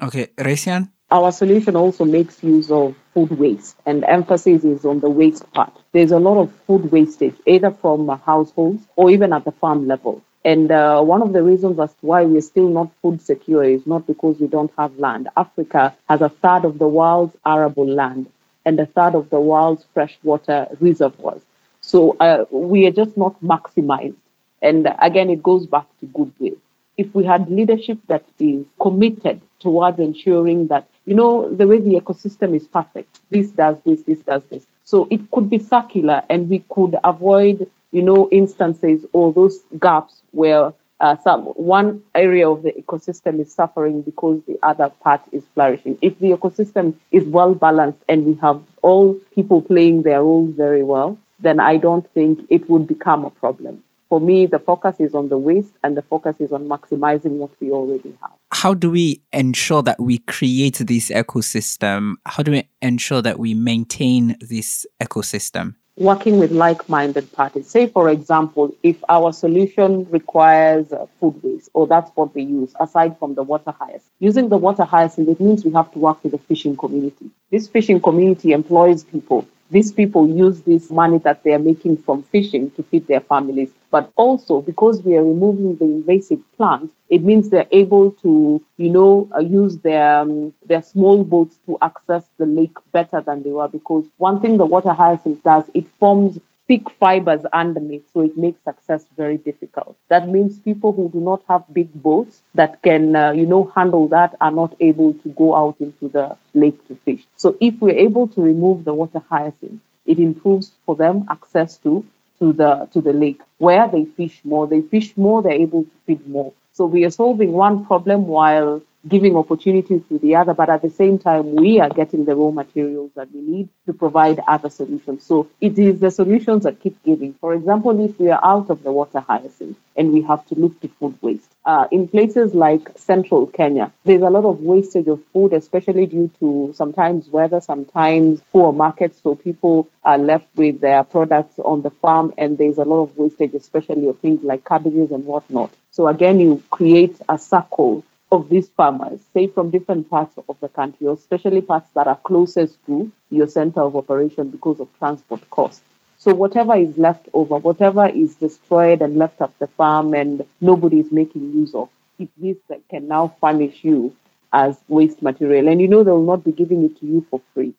Okay, 0.01 0.27
Resian? 0.37 0.89
Our 1.11 1.31
solution 1.31 1.75
also 1.75 2.03
makes 2.03 2.43
use 2.43 2.71
of 2.71 2.95
food 3.13 3.31
waste, 3.37 3.77
and 3.85 4.03
emphasis 4.05 4.63
is 4.63 4.83
on 4.83 4.99
the 4.99 5.09
waste 5.09 5.49
part. 5.53 5.71
There's 5.93 6.11
a 6.11 6.19
lot 6.19 6.41
of 6.41 6.51
food 6.65 6.91
wastage, 6.91 7.35
either 7.45 7.71
from 7.71 8.09
households 8.25 8.83
or 8.95 9.11
even 9.11 9.31
at 9.31 9.45
the 9.45 9.51
farm 9.51 9.87
level. 9.87 10.23
And 10.45 10.71
uh, 10.71 11.01
one 11.01 11.23
of 11.23 11.33
the 11.33 11.41
reasons 11.41 11.79
as 11.79 11.93
why 12.01 12.23
we're 12.23 12.39
still 12.39 12.69
not 12.69 12.91
food 13.01 13.19
secure 13.21 13.63
is 13.63 13.85
not 13.87 14.05
because 14.05 14.39
we 14.39 14.47
don't 14.47 14.71
have 14.77 14.97
land. 14.97 15.27
Africa 15.35 15.95
has 16.07 16.21
a 16.21 16.29
third 16.29 16.65
of 16.65 16.77
the 16.77 16.87
world's 16.87 17.35
arable 17.45 17.87
land 17.87 18.27
and 18.63 18.79
a 18.79 18.85
third 18.85 19.15
of 19.15 19.29
the 19.31 19.39
world's 19.39 19.85
freshwater 19.93 20.67
reservoirs. 20.79 21.41
So 21.81 22.15
uh, 22.19 22.45
we 22.51 22.85
are 22.85 22.91
just 22.91 23.17
not 23.17 23.41
maximized. 23.41 24.15
And 24.61 24.87
again, 25.01 25.29
it 25.31 25.41
goes 25.41 25.65
back 25.65 25.87
to 25.99 26.05
goodwill. 26.05 26.57
If 26.95 27.13
we 27.13 27.25
had 27.25 27.49
leadership 27.49 27.97
that 28.07 28.23
is 28.39 28.65
committed 28.79 29.41
towards 29.59 29.99
ensuring 29.99 30.67
that, 30.67 30.87
you 31.05 31.15
know, 31.15 31.53
the 31.53 31.67
way 31.67 31.79
the 31.79 31.99
ecosystem 31.99 32.55
is 32.55 32.67
perfect, 32.67 33.19
this 33.31 33.49
does 33.49 33.77
this, 33.85 34.03
this 34.03 34.19
does 34.19 34.43
this. 34.51 34.65
So 34.83 35.07
it 35.09 35.29
could 35.31 35.49
be 35.49 35.57
circular 35.59 36.21
and 36.29 36.49
we 36.49 36.63
could 36.69 36.95
avoid, 37.03 37.69
you 37.95 38.01
know, 38.01 38.27
instances 38.29 39.05
or 39.13 39.31
those 39.31 39.59
gaps 39.79 40.21
where 40.31 40.73
uh, 40.99 41.15
some 41.23 41.43
one 41.43 42.03
area 42.13 42.49
of 42.49 42.61
the 42.61 42.73
ecosystem 42.73 43.39
is 43.39 43.53
suffering 43.53 44.01
because 44.01 44.41
the 44.47 44.59
other 44.63 44.89
part 44.99 45.21
is 45.31 45.43
flourishing. 45.53 45.97
If 46.01 46.19
the 46.19 46.31
ecosystem 46.31 46.95
is 47.11 47.23
well 47.23 47.55
balanced 47.55 47.99
and 48.09 48.25
we 48.25 48.33
have 48.41 48.61
all 48.81 49.13
people 49.33 49.61
playing 49.61 50.03
their 50.03 50.23
roles 50.23 50.55
very 50.55 50.83
well, 50.83 51.17
then 51.39 51.61
I 51.61 51.77
don't 51.77 52.05
think 52.11 52.45
it 52.49 52.69
would 52.69 52.85
become 52.85 53.23
a 53.23 53.29
problem. 53.29 53.81
For 54.09 54.19
me, 54.19 54.45
the 54.45 54.59
focus 54.59 54.97
is 54.99 55.15
on 55.15 55.29
the 55.29 55.37
waste 55.37 55.73
and 55.81 55.95
the 55.95 56.01
focus 56.01 56.35
is 56.39 56.51
on 56.51 56.67
maximizing 56.67 57.37
what 57.37 57.51
we 57.61 57.71
already 57.71 58.13
have. 58.21 58.31
How 58.51 58.73
do 58.73 58.91
we 58.91 59.21
ensure 59.31 59.83
that 59.83 60.01
we 60.01 60.17
create 60.17 60.79
this 60.79 61.09
ecosystem? 61.11 62.15
How 62.25 62.43
do 62.43 62.51
we 62.51 62.67
ensure 62.81 63.21
that 63.21 63.39
we 63.39 63.53
maintain 63.53 64.35
this 64.41 64.85
ecosystem? 65.01 65.75
Working 65.97 66.39
with 66.39 66.51
like-minded 66.51 67.31
parties. 67.31 67.69
Say, 67.69 67.87
for 67.87 68.09
example, 68.09 68.75
if 68.83 69.01
our 69.07 69.31
solution 69.31 70.05
requires 70.09 70.91
uh, 70.91 71.05
food 71.19 71.41
waste, 71.41 71.69
or 71.73 71.87
that's 71.87 72.11
what 72.15 72.35
we 72.35 72.43
use, 72.43 72.73
aside 72.79 73.17
from 73.17 73.35
the 73.35 73.43
water 73.43 73.71
hyacinth. 73.71 74.09
Using 74.19 74.49
the 74.49 74.57
water 74.57 74.83
hyacinth, 74.83 75.29
it 75.29 75.39
means 75.39 75.63
we 75.63 75.71
have 75.71 75.91
to 75.93 75.99
work 75.99 76.21
with 76.23 76.33
the 76.33 76.37
fishing 76.37 76.75
community. 76.75 77.29
This 77.49 77.67
fishing 77.67 78.01
community 78.01 78.51
employs 78.51 79.03
people 79.03 79.47
these 79.69 79.91
people 79.91 80.27
use 80.27 80.61
this 80.61 80.91
money 80.91 81.17
that 81.19 81.43
they 81.43 81.53
are 81.53 81.59
making 81.59 81.97
from 81.97 82.23
fishing 82.23 82.71
to 82.71 82.83
feed 82.83 83.07
their 83.07 83.21
families. 83.21 83.71
But 83.91 84.11
also 84.15 84.61
because 84.61 85.01
we 85.03 85.15
are 85.15 85.23
removing 85.23 85.75
the 85.77 85.85
invasive 85.85 86.39
plants, 86.57 86.93
it 87.09 87.23
means 87.23 87.49
they're 87.49 87.67
able 87.71 88.11
to, 88.23 88.61
you 88.77 88.89
know, 88.89 89.27
uh, 89.35 89.39
use 89.39 89.77
their 89.79 90.19
um, 90.19 90.53
their 90.65 90.81
small 90.81 91.23
boats 91.23 91.57
to 91.65 91.77
access 91.81 92.25
the 92.37 92.45
lake 92.45 92.77
better 92.91 93.21
than 93.21 93.43
they 93.43 93.51
were. 93.51 93.67
Because 93.67 94.05
one 94.17 94.41
thing 94.41 94.57
the 94.57 94.65
water 94.65 94.93
hyacinth 94.93 95.43
does, 95.43 95.63
it 95.73 95.87
forms 95.99 96.39
thick 96.67 96.89
fibers 96.99 97.45
underneath, 97.53 98.03
so 98.13 98.21
it 98.21 98.37
makes 98.37 98.59
access 98.67 99.05
very 99.15 99.37
difficult. 99.37 99.95
That 100.09 100.27
means 100.29 100.59
people 100.59 100.91
who 100.93 101.09
do 101.09 101.19
not 101.19 101.43
have 101.47 101.63
big 101.73 101.93
boats 102.01 102.41
that 102.55 102.81
can, 102.81 103.15
uh, 103.15 103.31
you 103.31 103.45
know, 103.45 103.71
handle 103.75 104.07
that 104.09 104.35
are 104.41 104.51
not 104.51 104.75
able 104.79 105.13
to 105.13 105.29
go 105.29 105.55
out 105.55 105.75
into 105.79 106.09
the 106.09 106.35
lake 106.53 106.87
to 106.87 106.95
fish. 107.05 107.23
So 107.35 107.55
if 107.61 107.75
we're 107.79 107.97
able 107.97 108.27
to 108.29 108.41
remove 108.41 108.83
the 108.85 108.93
water 108.93 109.21
hyacinth, 109.29 109.81
it 110.05 110.19
improves 110.19 110.71
for 110.85 110.95
them 110.95 111.25
access 111.29 111.77
to 111.79 112.05
to 112.39 112.51
the 112.53 112.87
to 112.93 113.01
the 113.01 113.13
lake 113.13 113.41
where 113.59 113.87
they 113.87 114.05
fish 114.05 114.41
more. 114.43 114.67
They 114.67 114.81
fish 114.81 115.15
more, 115.17 115.41
they're 115.41 115.53
able 115.53 115.83
to 115.83 115.91
feed 116.05 116.27
more. 116.27 116.51
So 116.73 116.85
we 116.85 117.05
are 117.05 117.11
solving 117.11 117.53
one 117.53 117.85
problem 117.85 118.27
while 118.27 118.81
giving 119.07 119.35
opportunities 119.35 120.01
to 120.09 120.17
the 120.19 120.35
other, 120.35 120.53
but 120.53 120.69
at 120.69 120.81
the 120.81 120.89
same 120.89 121.19
time, 121.19 121.55
we 121.55 121.79
are 121.79 121.89
getting 121.89 122.25
the 122.25 122.35
raw 122.35 122.51
materials 122.51 123.11
that 123.15 123.31
we 123.33 123.41
need 123.41 123.69
to 123.85 123.93
provide 123.93 124.39
other 124.47 124.69
solutions. 124.69 125.23
So 125.23 125.47
it 125.61 125.77
is 125.77 125.99
the 125.99 126.11
solutions 126.11 126.63
that 126.63 126.79
keep 126.79 127.01
giving. 127.03 127.33
For 127.35 127.53
example, 127.53 128.03
if 128.03 128.19
we 128.19 128.29
are 128.31 128.43
out 128.43 128.69
of 128.69 128.83
the 128.83 128.91
water 128.91 129.19
hyacinth 129.19 129.77
and 129.95 130.11
we 130.11 130.21
have 130.23 130.45
to 130.47 130.55
look 130.55 130.79
to 130.81 130.87
food 130.87 131.17
waste, 131.21 131.49
uh, 131.65 131.87
in 131.91 132.07
places 132.07 132.53
like 132.53 132.89
central 132.97 133.47
Kenya, 133.47 133.91
there's 134.03 134.21
a 134.21 134.29
lot 134.29 134.45
of 134.45 134.59
wastage 134.59 135.07
of 135.07 135.23
food, 135.33 135.53
especially 135.53 136.05
due 136.05 136.29
to 136.39 136.73
sometimes 136.75 137.27
weather, 137.29 137.61
sometimes 137.61 138.41
poor 138.51 138.71
markets. 138.71 139.19
So 139.21 139.35
people 139.35 139.87
are 140.03 140.17
left 140.17 140.47
with 140.55 140.81
their 140.81 141.03
products 141.03 141.59
on 141.59 141.81
the 141.81 141.89
farm, 141.89 142.33
and 142.37 142.57
there's 142.57 142.77
a 142.77 142.83
lot 142.83 143.03
of 143.03 143.17
wastage, 143.17 143.53
especially 143.53 144.07
of 144.07 144.19
things 144.19 144.43
like 144.43 144.65
cabbages 144.65 145.11
and 145.11 145.25
whatnot. 145.25 145.71
So 145.91 146.07
again, 146.07 146.39
you 146.39 146.61
create 146.69 147.17
a 147.29 147.37
circle 147.37 148.03
of 148.35 148.49
these 148.49 148.69
farmers, 148.69 149.19
say 149.33 149.47
from 149.47 149.71
different 149.71 150.09
parts 150.09 150.37
of 150.47 150.57
the 150.59 150.69
country, 150.69 151.07
or 151.07 151.13
especially 151.13 151.61
parts 151.61 151.89
that 151.95 152.07
are 152.07 152.19
closest 152.23 152.77
to 152.85 153.11
your 153.31 153.47
center 153.47 153.81
of 153.81 153.95
operation 153.95 154.49
because 154.49 154.79
of 154.79 154.87
transport 154.99 155.49
costs. 155.49 155.81
So 156.17 156.33
whatever 156.33 156.75
is 156.75 156.97
left 156.97 157.27
over, 157.33 157.57
whatever 157.57 158.07
is 158.07 158.35
destroyed 158.35 159.01
and 159.01 159.17
left 159.17 159.41
at 159.41 159.57
the 159.59 159.67
farm 159.67 160.13
and 160.13 160.45
nobody 160.61 160.99
is 160.99 161.11
making 161.11 161.53
use 161.53 161.73
of, 161.73 161.89
it 162.19 162.29
this 162.37 162.57
that 162.69 162.87
can 162.89 163.07
now 163.07 163.35
furnish 163.41 163.83
you 163.83 164.15
as 164.53 164.77
waste 164.87 165.21
material. 165.21 165.67
And 165.67 165.81
you 165.81 165.87
know 165.87 166.03
they 166.03 166.11
will 166.11 166.25
not 166.25 166.43
be 166.43 166.51
giving 166.51 166.83
it 166.83 166.99
to 166.99 167.05
you 167.05 167.25
for 167.29 167.41
free. 167.53 167.73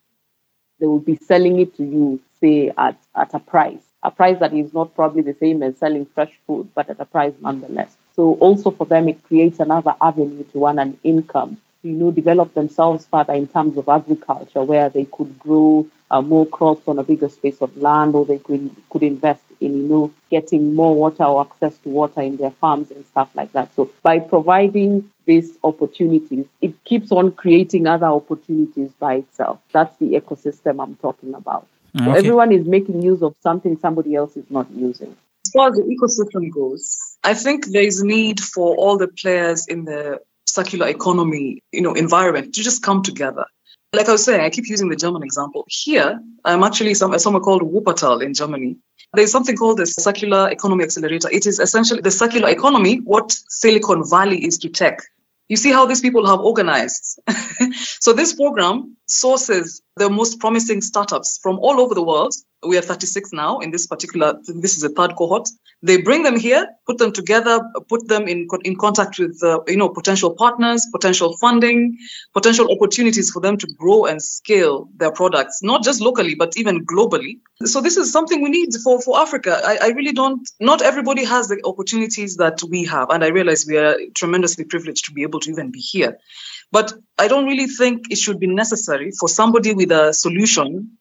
They 0.81 0.87
will 0.87 1.01
be 1.01 1.17
selling 1.17 1.59
it 1.61 1.77
to 1.77 1.85
you, 1.85 2.21
say, 2.41 2.71
at, 2.77 2.99
at 3.15 3.35
a 3.35 3.39
price. 3.39 3.83
A 4.03 4.11
price 4.11 4.39
that 4.41 4.53
is 4.53 4.75
not 4.75 4.95
probably 4.95 5.23
the 5.23 5.35
same 5.41 5.63
as 5.63 5.79
selling 5.79 6.07
fresh 6.07 6.33
food, 6.47 6.69
but 6.75 6.91
at 6.91 7.01
a 7.01 7.07
price 7.07 7.33
nonetheless. 7.41 7.97
So 8.16 8.35
also 8.35 8.70
for 8.70 8.87
them, 8.87 9.08
it 9.08 9.23
creates 9.25 9.61
another 9.61 9.94
avenue 10.00 10.44
to 10.52 10.66
earn 10.66 10.78
an 10.78 10.99
income. 11.04 11.58
You 11.82 11.92
know, 11.92 12.11
develop 12.11 12.54
themselves 12.54 13.06
further 13.06 13.35
in 13.35 13.46
terms 13.46 13.76
of 13.76 13.88
agriculture, 13.88 14.62
where 14.62 14.88
they 14.88 15.04
could 15.04 15.38
grow 15.38 15.87
uh, 16.11 16.23
more 16.23 16.46
crops 16.46 16.88
on 16.88 16.99
a 16.99 17.04
bigger 17.04 17.28
space 17.28 17.61
of 17.61 17.76
land, 17.76 18.14
or 18.14 18.25
they 18.25 18.38
could 18.38 18.75
could 18.90 19.02
invest 19.02 19.42
in 19.61 19.76
you 19.76 19.88
know 19.88 20.12
getting 20.30 20.75
more 20.75 20.94
water 20.94 21.25
or 21.25 21.42
access 21.42 21.76
to 21.78 21.88
water 21.88 22.23
in 22.23 22.37
their 22.38 22.50
farms 22.50 22.90
and 22.90 23.04
stuff 23.06 23.28
like 23.35 23.52
that. 23.52 23.75
So 23.75 23.90
by 24.02 24.18
providing 24.18 25.11
these 25.26 25.56
opportunities, 25.62 26.46
it 26.61 26.85
keeps 26.85 27.12
on 27.12 27.32
creating 27.32 27.87
other 27.87 28.06
opportunities 28.06 28.90
by 28.99 29.16
itself. 29.16 29.61
That's 29.73 29.94
the 29.99 30.06
ecosystem 30.20 30.82
I'm 30.82 30.96
talking 30.96 31.35
about. 31.35 31.66
Okay. 31.94 32.04
So 32.04 32.12
everyone 32.12 32.52
is 32.52 32.66
making 32.66 33.02
use 33.02 33.23
of 33.23 33.35
something 33.40 33.78
somebody 33.78 34.14
else 34.14 34.37
is 34.37 34.50
not 34.50 34.70
using. 34.70 35.16
As 35.46 35.52
far 35.52 35.68
as 35.68 35.76
the 35.76 35.82
ecosystem 35.82 36.50
goes, 36.52 37.15
I 37.26 37.35
think 37.35 37.66
there 37.66 37.83
is 37.83 38.00
a 38.00 38.06
need 38.06 38.38
for 38.38 38.76
all 38.76 38.97
the 38.97 39.09
players 39.09 39.66
in 39.66 39.85
the 39.85 40.21
circular 40.47 40.87
economy, 40.87 41.61
you 41.73 41.83
know, 41.83 41.92
environment 41.92 42.54
to 42.54 42.62
just 42.62 42.85
come 42.85 43.02
together. 43.02 43.45
Like 43.92 44.09
I 44.09 44.12
was 44.12 44.25
saying, 44.25 44.42
I 44.42 44.50
keep 44.50 44.68
using 44.68 44.90
the 44.90 44.95
German 45.04 45.25
example. 45.25 45.64
Here, 45.66 46.21
I'm 46.45 46.62
actually 46.62 46.95
some, 46.95 47.12
uh, 47.12 47.18
somewhere 47.18 47.40
called 47.40 47.62
Wuppertal 47.62 48.23
in 48.23 48.33
Germany. 48.33 48.76
There's 49.12 49.33
something 49.33 49.56
called 49.56 49.78
the 49.78 49.87
Circular 49.87 50.50
Economy 50.50 50.85
Accelerator. 50.85 51.28
It 51.33 51.47
is 51.47 51.59
essentially 51.59 52.00
the 52.00 52.12
circular 52.12 52.49
economy, 52.49 52.99
what 52.99 53.33
Silicon 53.49 54.09
Valley 54.09 54.45
is 54.45 54.56
to 54.59 54.68
tech. 54.68 55.00
You 55.49 55.56
see 55.56 55.73
how 55.73 55.85
these 55.85 56.00
people 56.00 56.28
have 56.28 56.38
organized. 56.38 57.21
so 57.75 58.12
this 58.12 58.35
program 58.35 58.97
sources 59.06 59.83
the 59.97 60.09
most 60.09 60.38
promising 60.38 60.80
startups 60.80 61.40
from 61.42 61.59
all 61.59 61.80
over 61.80 61.95
the 61.95 62.04
world 62.04 62.35
we 62.65 62.79
are 62.79 62.83
36 62.83 63.33
now 63.33 63.59
in 63.59 63.71
this 63.71 63.87
particular 63.87 64.39
this 64.47 64.77
is 64.77 64.83
a 64.83 64.89
third 64.89 65.15
cohort. 65.17 65.49
They 65.83 66.01
bring 66.01 66.23
them 66.23 66.39
here 66.39 66.67
put 66.87 66.99
them 66.99 67.13
together 67.13 67.61
put 67.89 68.09
them 68.09 68.27
in 68.29 68.49
in 68.65 68.77
contact 68.77 69.19
with 69.19 69.43
uh, 69.43 69.61
you 69.67 69.77
know 69.77 69.89
potential 69.89 70.31
partners 70.31 70.87
potential 70.93 71.37
funding 71.37 71.99
potential 72.33 72.71
opportunities 72.73 73.31
for 73.31 73.41
them 73.41 73.57
to 73.59 73.67
grow 73.79 74.07
and 74.07 74.23
scale 74.23 74.89
their 74.97 75.13
products 75.13 75.63
not 75.63 75.85
just 75.85 76.01
locally 76.01 76.35
but 76.35 76.57
even 76.57 76.85
globally. 76.87 77.39
So 77.65 77.81
this 77.81 77.97
is 77.97 78.11
something 78.11 78.43
we 78.43 78.51
need 78.51 78.71
for 78.83 79.01
for 79.03 79.21
africa. 79.21 79.61
I, 79.65 79.79
I 79.83 79.89
really 79.89 80.13
don't 80.13 80.49
not 80.59 80.83
everybody 80.83 81.25
has 81.25 81.49
the 81.49 81.61
opportunities 81.65 82.37
that 82.37 82.63
we 82.71 82.85
have 82.85 83.11
and 83.11 83.23
i 83.23 83.29
realize 83.29 83.67
we 83.67 83.77
are 83.77 83.97
tremendously 84.15 84.65
privileged 84.65 85.05
to 85.07 85.13
be 85.13 85.23
able 85.23 85.41
to 85.41 85.51
even 85.51 85.71
be 85.71 85.81
here. 85.81 86.19
But 86.73 86.95
I 87.19 87.29
don't 87.29 87.47
really 87.47 87.67
think 87.67 88.11
it 88.11 88.19
should 88.19 88.41
be 88.41 88.47
necessary 88.49 89.13
for 89.13 89.29
somebody 89.29 89.73
with 89.73 89.93
a 89.93 90.13
solution 90.13 90.99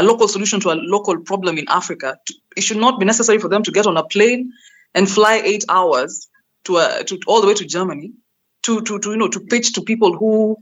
a 0.00 0.02
local 0.02 0.28
solution 0.28 0.60
to 0.60 0.70
a 0.70 0.76
local 0.96 1.20
problem 1.20 1.58
in 1.58 1.66
Africa, 1.68 2.16
it 2.56 2.62
should 2.62 2.78
not 2.78 2.98
be 2.98 3.06
necessary 3.06 3.38
for 3.38 3.48
them 3.48 3.62
to 3.62 3.70
get 3.70 3.86
on 3.86 3.96
a 3.96 4.04
plane 4.04 4.52
and 4.94 5.08
fly 5.08 5.40
eight 5.44 5.64
hours 5.68 6.28
to, 6.64 6.76
a, 6.78 7.04
to 7.04 7.18
all 7.26 7.40
the 7.40 7.46
way 7.46 7.54
to 7.54 7.64
Germany 7.64 8.12
to, 8.62 8.82
to, 8.82 8.98
to 8.98 9.10
you 9.10 9.16
know 9.16 9.28
to 9.28 9.40
pitch 9.40 9.72
to 9.74 9.82
people 9.82 10.16
who 10.16 10.56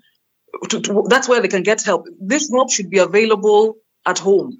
to, 0.70 0.80
to, 0.80 1.04
that's 1.08 1.28
where 1.28 1.40
they 1.40 1.48
can 1.48 1.62
get 1.62 1.82
help. 1.82 2.06
This 2.20 2.50
help 2.50 2.70
should 2.70 2.90
be 2.90 2.98
available 2.98 3.76
at 4.06 4.18
home. 4.18 4.58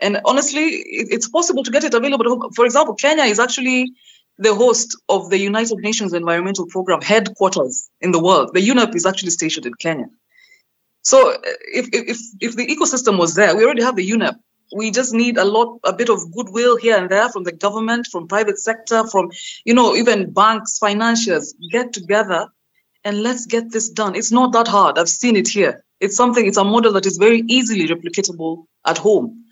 And 0.00 0.20
honestly, 0.24 0.62
it, 0.62 1.08
it's 1.10 1.28
possible 1.28 1.62
to 1.64 1.70
get 1.70 1.84
it 1.84 1.94
available. 1.94 2.50
For 2.54 2.64
example, 2.64 2.94
Kenya 2.94 3.24
is 3.24 3.38
actually 3.38 3.92
the 4.38 4.54
host 4.54 4.96
of 5.08 5.28
the 5.28 5.38
United 5.38 5.78
Nations 5.78 6.12
Environmental 6.12 6.66
Program 6.66 7.02
headquarters 7.02 7.90
in 8.00 8.12
the 8.12 8.22
world. 8.22 8.50
The 8.54 8.66
UNEP 8.66 8.94
is 8.94 9.04
actually 9.04 9.30
stationed 9.30 9.66
in 9.66 9.74
Kenya. 9.74 10.06
So 11.02 11.36
if, 11.72 11.88
if, 11.92 12.18
if 12.40 12.56
the 12.56 12.66
ecosystem 12.66 13.18
was 13.18 13.34
there, 13.34 13.56
we 13.56 13.64
already 13.64 13.82
have 13.82 13.96
the 13.96 14.08
UNEP. 14.08 14.36
We 14.76 14.90
just 14.90 15.12
need 15.12 15.36
a 15.36 15.44
lot, 15.44 15.80
a 15.84 15.92
bit 15.92 16.08
of 16.08 16.20
goodwill 16.32 16.76
here 16.76 16.96
and 16.96 17.10
there 17.10 17.28
from 17.28 17.44
the 17.44 17.52
government, 17.52 18.06
from 18.12 18.28
private 18.28 18.58
sector, 18.58 19.06
from, 19.08 19.30
you 19.64 19.74
know, 19.74 19.96
even 19.96 20.32
banks, 20.32 20.78
financiers, 20.78 21.54
get 21.72 21.92
together 21.92 22.48
and 23.04 23.22
let's 23.22 23.46
get 23.46 23.72
this 23.72 23.88
done. 23.88 24.14
It's 24.14 24.30
not 24.30 24.52
that 24.52 24.68
hard. 24.68 24.98
I've 24.98 25.08
seen 25.08 25.34
it 25.36 25.48
here. 25.48 25.84
It's 25.98 26.16
something, 26.16 26.46
it's 26.46 26.56
a 26.56 26.64
model 26.64 26.92
that 26.92 27.06
is 27.06 27.16
very 27.16 27.42
easily 27.48 27.88
replicatable 27.88 28.64
at 28.86 28.98
home. 28.98 29.44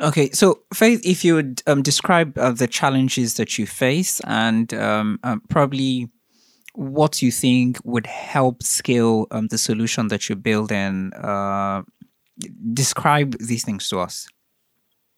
Okay, 0.00 0.30
so 0.30 0.60
Faith, 0.72 1.00
if 1.04 1.24
you 1.24 1.34
would 1.34 1.62
um, 1.66 1.82
describe 1.82 2.38
uh, 2.38 2.52
the 2.52 2.68
challenges 2.68 3.34
that 3.34 3.58
you 3.58 3.66
face 3.66 4.20
and 4.20 4.72
um, 4.74 5.18
uh, 5.24 5.36
probably 5.48 6.08
what 6.78 7.20
you 7.20 7.32
think 7.32 7.76
would 7.82 8.06
help 8.06 8.62
scale 8.62 9.26
um, 9.32 9.48
the 9.48 9.58
solution 9.58 10.06
that 10.06 10.28
you 10.28 10.36
build 10.36 10.70
and 10.70 11.12
uh, 11.14 11.82
describe 12.72 13.36
these 13.40 13.64
things 13.64 13.88
to 13.88 13.98
us. 13.98 14.28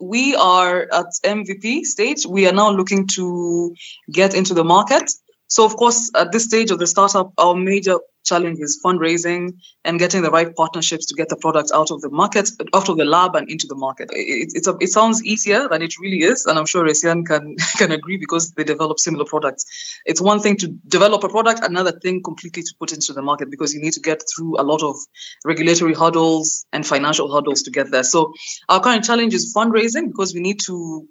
We 0.00 0.34
are 0.36 0.88
at 0.90 1.06
MVP 1.22 1.84
stage. 1.84 2.24
We 2.26 2.48
are 2.48 2.54
now 2.54 2.70
looking 2.70 3.06
to 3.08 3.74
get 4.10 4.32
into 4.34 4.54
the 4.54 4.64
market. 4.64 5.12
So, 5.48 5.66
of 5.66 5.76
course, 5.76 6.10
at 6.16 6.32
this 6.32 6.44
stage 6.44 6.70
of 6.70 6.78
the 6.78 6.86
startup, 6.86 7.34
our 7.36 7.54
major 7.54 7.98
challenge 8.30 8.58
is 8.60 8.80
fundraising 8.84 9.42
and 9.84 9.98
getting 9.98 10.22
the 10.22 10.30
right 10.30 10.54
partnerships 10.56 11.06
to 11.06 11.14
get 11.14 11.28
the 11.28 11.36
product 11.36 11.70
out 11.74 11.90
of 11.90 12.00
the 12.00 12.10
market, 12.10 12.50
out 12.74 12.88
of 12.88 12.96
the 12.96 13.04
lab 13.04 13.36
and 13.36 13.50
into 13.50 13.66
the 13.66 13.74
market. 13.86 14.08
It, 14.12 14.52
it's 14.54 14.68
a, 14.68 14.76
it 14.80 14.88
sounds 14.88 15.22
easier 15.24 15.68
than 15.68 15.82
it 15.82 15.94
really 16.00 16.22
is, 16.32 16.46
and 16.46 16.58
I'm 16.58 16.66
sure 16.66 16.84
Resian 16.84 17.26
can 17.26 17.56
can 17.80 17.92
agree 17.92 18.16
because 18.16 18.52
they 18.52 18.64
develop 18.64 18.98
similar 18.98 19.24
products. 19.24 19.64
It's 20.06 20.20
one 20.20 20.40
thing 20.40 20.56
to 20.62 20.68
develop 20.88 21.24
a 21.24 21.28
product, 21.28 21.60
another 21.64 21.92
thing 21.92 22.22
completely 22.22 22.62
to 22.62 22.74
put 22.78 22.92
into 22.92 23.12
the 23.12 23.22
market 23.22 23.50
because 23.50 23.74
you 23.74 23.80
need 23.80 23.94
to 23.94 24.00
get 24.10 24.22
through 24.30 24.60
a 24.60 24.64
lot 24.72 24.82
of 24.82 24.96
regulatory 25.44 25.94
hurdles 25.94 26.66
and 26.72 26.86
financial 26.86 27.32
hurdles 27.34 27.62
to 27.62 27.70
get 27.70 27.90
there. 27.90 28.04
So 28.04 28.32
our 28.68 28.80
current 28.80 29.04
challenge 29.04 29.34
is 29.34 29.52
fundraising 29.56 30.06
because 30.08 30.34
we 30.34 30.40
need 30.40 30.60
to 30.66 31.08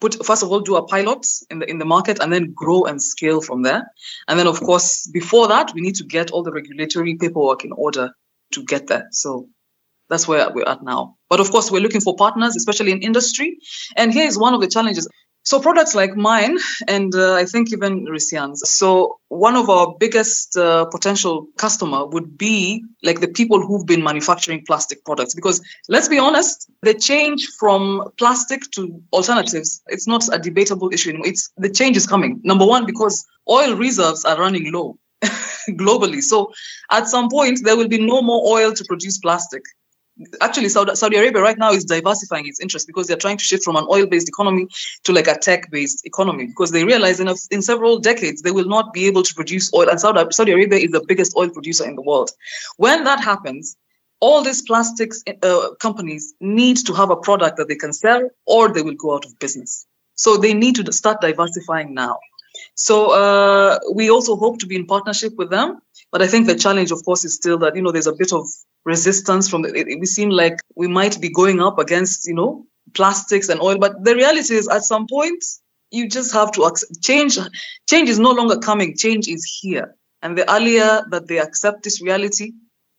put 0.00 0.24
first 0.24 0.42
of 0.42 0.50
all 0.50 0.60
do 0.60 0.76
a 0.76 0.86
pilot 0.86 1.26
in 1.50 1.58
the 1.58 1.70
in 1.70 1.78
the 1.78 1.84
market 1.84 2.20
and 2.20 2.32
then 2.32 2.52
grow 2.52 2.84
and 2.84 3.02
scale 3.02 3.40
from 3.40 3.62
there. 3.62 3.90
And 4.28 4.38
then 4.38 4.46
of 4.46 4.60
course 4.60 5.08
before 5.12 5.48
that 5.48 5.72
we 5.74 5.80
need 5.80 5.96
to 5.96 6.04
get 6.04 6.30
all 6.30 6.42
the 6.42 6.52
regulatory 6.52 7.16
paperwork 7.16 7.64
in 7.64 7.72
order 7.72 8.10
to 8.52 8.64
get 8.64 8.86
there. 8.86 9.08
So 9.10 9.48
that's 10.08 10.26
where 10.26 10.50
we're 10.50 10.68
at 10.68 10.82
now. 10.82 11.16
But 11.28 11.40
of 11.40 11.50
course 11.50 11.70
we're 11.70 11.82
looking 11.82 12.00
for 12.00 12.16
partners 12.16 12.56
especially 12.56 12.92
in 12.92 13.02
industry. 13.02 13.58
And 13.96 14.12
here 14.12 14.26
is 14.26 14.38
one 14.38 14.54
of 14.54 14.60
the 14.60 14.68
challenges 14.68 15.08
so 15.42 15.58
products 15.58 15.94
like 15.94 16.16
mine, 16.16 16.58
and 16.86 17.14
uh, 17.14 17.34
I 17.34 17.44
think 17.44 17.72
even 17.72 18.06
Resian's. 18.06 18.68
So 18.68 19.18
one 19.28 19.56
of 19.56 19.70
our 19.70 19.94
biggest 19.98 20.56
uh, 20.56 20.84
potential 20.86 21.46
customer 21.56 22.06
would 22.06 22.36
be 22.36 22.84
like 23.02 23.20
the 23.20 23.28
people 23.28 23.64
who've 23.64 23.86
been 23.86 24.04
manufacturing 24.04 24.62
plastic 24.66 25.04
products. 25.04 25.34
Because 25.34 25.62
let's 25.88 26.08
be 26.08 26.18
honest, 26.18 26.70
the 26.82 26.92
change 26.92 27.48
from 27.58 28.10
plastic 28.18 28.70
to 28.72 29.02
alternatives, 29.12 29.82
it's 29.86 30.06
not 30.06 30.22
a 30.32 30.38
debatable 30.38 30.92
issue 30.92 31.10
anymore. 31.10 31.28
It's 31.28 31.50
the 31.56 31.70
change 31.70 31.96
is 31.96 32.06
coming. 32.06 32.40
Number 32.44 32.66
one, 32.66 32.84
because 32.84 33.24
oil 33.48 33.74
reserves 33.74 34.24
are 34.26 34.38
running 34.38 34.70
low 34.72 34.98
globally. 35.70 36.20
So 36.20 36.52
at 36.90 37.08
some 37.08 37.30
point, 37.30 37.60
there 37.64 37.76
will 37.76 37.88
be 37.88 38.04
no 38.04 38.20
more 38.20 38.46
oil 38.46 38.72
to 38.74 38.84
produce 38.84 39.18
plastic 39.18 39.62
actually 40.40 40.68
Saudi, 40.68 40.94
Saudi 40.94 41.16
Arabia 41.16 41.42
right 41.42 41.58
now 41.58 41.72
is 41.72 41.84
diversifying 41.84 42.46
its 42.46 42.60
interest 42.60 42.86
because 42.86 43.06
they're 43.06 43.16
trying 43.16 43.36
to 43.36 43.44
shift 43.44 43.64
from 43.64 43.76
an 43.76 43.86
oil-based 43.90 44.28
economy 44.28 44.66
to 45.04 45.12
like 45.12 45.26
a 45.26 45.38
tech-based 45.38 46.06
economy 46.06 46.46
because 46.46 46.70
they 46.70 46.84
realize 46.84 47.20
in, 47.20 47.28
a, 47.28 47.34
in 47.50 47.62
several 47.62 47.98
decades 47.98 48.42
they 48.42 48.50
will 48.50 48.66
not 48.66 48.92
be 48.92 49.06
able 49.06 49.22
to 49.22 49.34
produce 49.34 49.72
oil 49.74 49.88
and 49.88 50.00
Saudi, 50.00 50.24
Saudi 50.30 50.52
Arabia 50.52 50.78
is 50.78 50.90
the 50.90 51.04
biggest 51.06 51.36
oil 51.36 51.50
producer 51.50 51.86
in 51.86 51.96
the 51.96 52.02
world. 52.02 52.30
When 52.76 53.04
that 53.04 53.20
happens, 53.20 53.76
all 54.20 54.42
these 54.42 54.62
plastics 54.62 55.22
uh, 55.42 55.70
companies 55.80 56.34
need 56.40 56.76
to 56.86 56.92
have 56.92 57.10
a 57.10 57.16
product 57.16 57.56
that 57.56 57.68
they 57.68 57.76
can 57.76 57.92
sell 57.92 58.28
or 58.46 58.68
they 58.72 58.82
will 58.82 58.94
go 58.94 59.14
out 59.14 59.24
of 59.24 59.38
business. 59.38 59.86
So 60.14 60.36
they 60.36 60.52
need 60.52 60.76
to 60.76 60.92
start 60.92 61.22
diversifying 61.22 61.94
now. 61.94 62.18
So 62.74 63.12
uh, 63.12 63.78
we 63.94 64.10
also 64.10 64.36
hope 64.36 64.58
to 64.58 64.66
be 64.66 64.76
in 64.76 64.86
partnership 64.86 65.34
with 65.36 65.50
them. 65.50 65.80
But 66.12 66.22
I 66.22 66.26
think 66.26 66.46
the 66.46 66.56
challenge, 66.56 66.90
of 66.90 67.04
course, 67.04 67.24
is 67.24 67.34
still 67.34 67.58
that, 67.58 67.76
you 67.76 67.82
know, 67.82 67.92
there's 67.92 68.06
a 68.06 68.12
bit 68.12 68.32
of 68.32 68.46
resistance 68.84 69.48
from 69.48 69.62
the, 69.62 69.68
it, 69.74 69.88
it 69.88 70.06
seem 70.06 70.30
like 70.30 70.60
we 70.76 70.88
might 70.88 71.20
be 71.20 71.30
going 71.30 71.60
up 71.60 71.78
against, 71.78 72.26
you 72.26 72.34
know, 72.34 72.66
plastics 72.94 73.48
and 73.48 73.60
oil. 73.60 73.78
But 73.78 74.04
the 74.04 74.14
reality 74.14 74.54
is 74.54 74.68
at 74.68 74.82
some 74.82 75.06
point, 75.06 75.44
you 75.90 76.08
just 76.08 76.32
have 76.32 76.52
to 76.52 76.62
accept 76.62 77.02
change. 77.02 77.38
Change 77.88 78.08
is 78.08 78.18
no 78.18 78.30
longer 78.30 78.58
coming. 78.58 78.96
Change 78.96 79.28
is 79.28 79.44
here. 79.60 79.96
And 80.22 80.36
the 80.36 80.50
earlier 80.52 81.02
that 81.10 81.26
they 81.28 81.38
accept 81.38 81.82
this 81.82 82.02
reality 82.02 82.52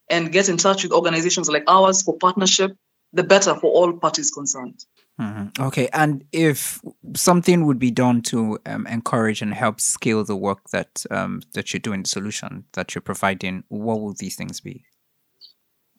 and 0.10 0.32
get 0.32 0.50
in 0.50 0.58
touch 0.58 0.84
with 0.84 0.92
organizations 0.92 1.50
like 1.50 1.64
ours 1.68 2.02
for 2.02 2.18
partnership, 2.18 2.72
the 3.14 3.24
better 3.24 3.56
for 3.56 3.72
all 3.72 3.94
parties 3.94 4.32
concerned. 4.32 4.86
Mm-hmm. 5.20 5.64
Okay, 5.64 5.88
and 5.94 6.24
if 6.32 6.82
something 7.16 7.66
would 7.66 7.78
be 7.78 7.92
done 7.92 8.22
to 8.24 8.58
um, 8.66 8.88
encourage 8.88 9.42
and 9.42 9.54
help 9.54 9.80
scale 9.80 10.24
the 10.24 10.36
work 10.36 10.70
that 10.72 11.04
um, 11.12 11.42
that 11.54 11.74
you're 11.74 11.80
doing, 11.80 12.04
the 12.04 12.10
solution 12.10 12.66
that 12.74 12.96
you're 12.96 13.02
providing, 13.02 13.64
what 13.68 14.00
would 14.00 14.18
these 14.18 14.36
things 14.36 14.62
be? 14.62 14.84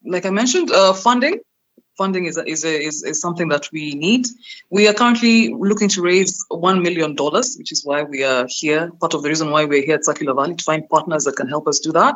Like 0.05 0.25
I 0.25 0.29
mentioned, 0.29 0.71
uh, 0.71 0.93
funding. 0.93 1.39
Funding 1.95 2.25
is, 2.25 2.37
a, 2.37 2.49
is, 2.49 2.65
a, 2.65 2.73
is 2.87 3.03
is 3.03 3.21
something 3.21 3.49
that 3.49 3.69
we 3.71 3.93
need. 3.93 4.25
We 4.71 4.87
are 4.87 4.93
currently 4.93 5.53
looking 5.53 5.89
to 5.89 6.01
raise 6.01 6.43
one 6.49 6.81
million 6.81 7.13
dollars, 7.13 7.55
which 7.55 7.71
is 7.71 7.85
why 7.85 8.01
we 8.01 8.23
are 8.23 8.47
here. 8.49 8.91
Part 8.99 9.13
of 9.13 9.21
the 9.21 9.29
reason 9.29 9.51
why 9.51 9.65
we're 9.65 9.85
here 9.85 9.95
at 9.95 10.05
Circular 10.05 10.33
Valley 10.33 10.55
to 10.55 10.63
find 10.63 10.89
partners 10.89 11.25
that 11.25 11.35
can 11.35 11.47
help 11.47 11.67
us 11.67 11.79
do 11.79 11.91
that, 11.91 12.15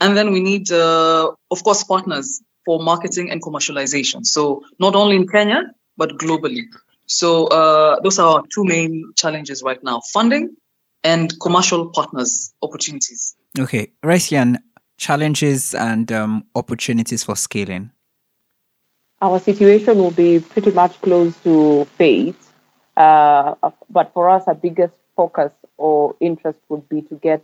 and 0.00 0.16
then 0.16 0.30
we 0.30 0.38
need, 0.38 0.70
uh, 0.70 1.28
of 1.50 1.64
course, 1.64 1.82
partners 1.82 2.40
for 2.64 2.80
marketing 2.80 3.32
and 3.32 3.42
commercialization. 3.42 4.24
So 4.24 4.62
not 4.78 4.94
only 4.94 5.16
in 5.16 5.26
Kenya, 5.26 5.64
but 5.96 6.10
globally. 6.10 6.62
So 7.06 7.48
uh, 7.48 7.98
those 8.02 8.20
are 8.20 8.36
our 8.36 8.42
two 8.54 8.64
main 8.64 9.12
challenges 9.16 9.60
right 9.64 9.82
now: 9.82 10.02
funding 10.12 10.54
and 11.02 11.34
commercial 11.40 11.88
partners 11.88 12.54
opportunities. 12.62 13.34
Okay, 13.58 13.90
Resian, 14.04 14.58
challenges 15.00 15.74
and 15.74 16.12
um, 16.12 16.44
opportunities 16.54 17.24
for 17.24 17.34
scaling. 17.34 17.90
Our 19.22 19.40
situation 19.40 19.98
will 19.98 20.12
be 20.12 20.40
pretty 20.40 20.70
much 20.70 21.00
close 21.00 21.36
to 21.42 21.86
Faith, 21.96 22.52
uh, 22.96 23.54
but 23.88 24.12
for 24.14 24.28
us, 24.30 24.44
our 24.46 24.54
biggest 24.54 24.94
focus 25.16 25.52
or 25.78 26.14
interest 26.20 26.58
would 26.68 26.88
be 26.88 27.02
to 27.02 27.14
get, 27.16 27.42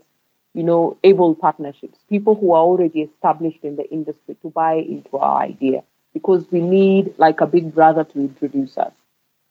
you 0.55 0.63
know, 0.63 0.97
able 1.03 1.35
partnerships, 1.35 1.99
people 2.09 2.35
who 2.35 2.53
are 2.53 2.63
already 2.63 3.03
established 3.03 3.63
in 3.63 3.77
the 3.77 3.91
industry 3.91 4.37
to 4.43 4.51
buy 4.51 4.75
into 4.75 5.17
our 5.17 5.43
idea 5.43 5.83
because 6.13 6.47
we 6.51 6.61
need 6.61 7.15
like 7.19 7.41
a 7.41 7.47
big 7.47 7.75
brother 7.75 8.05
to 8.05 8.21
introduce 8.21 8.79
us. 8.79 8.93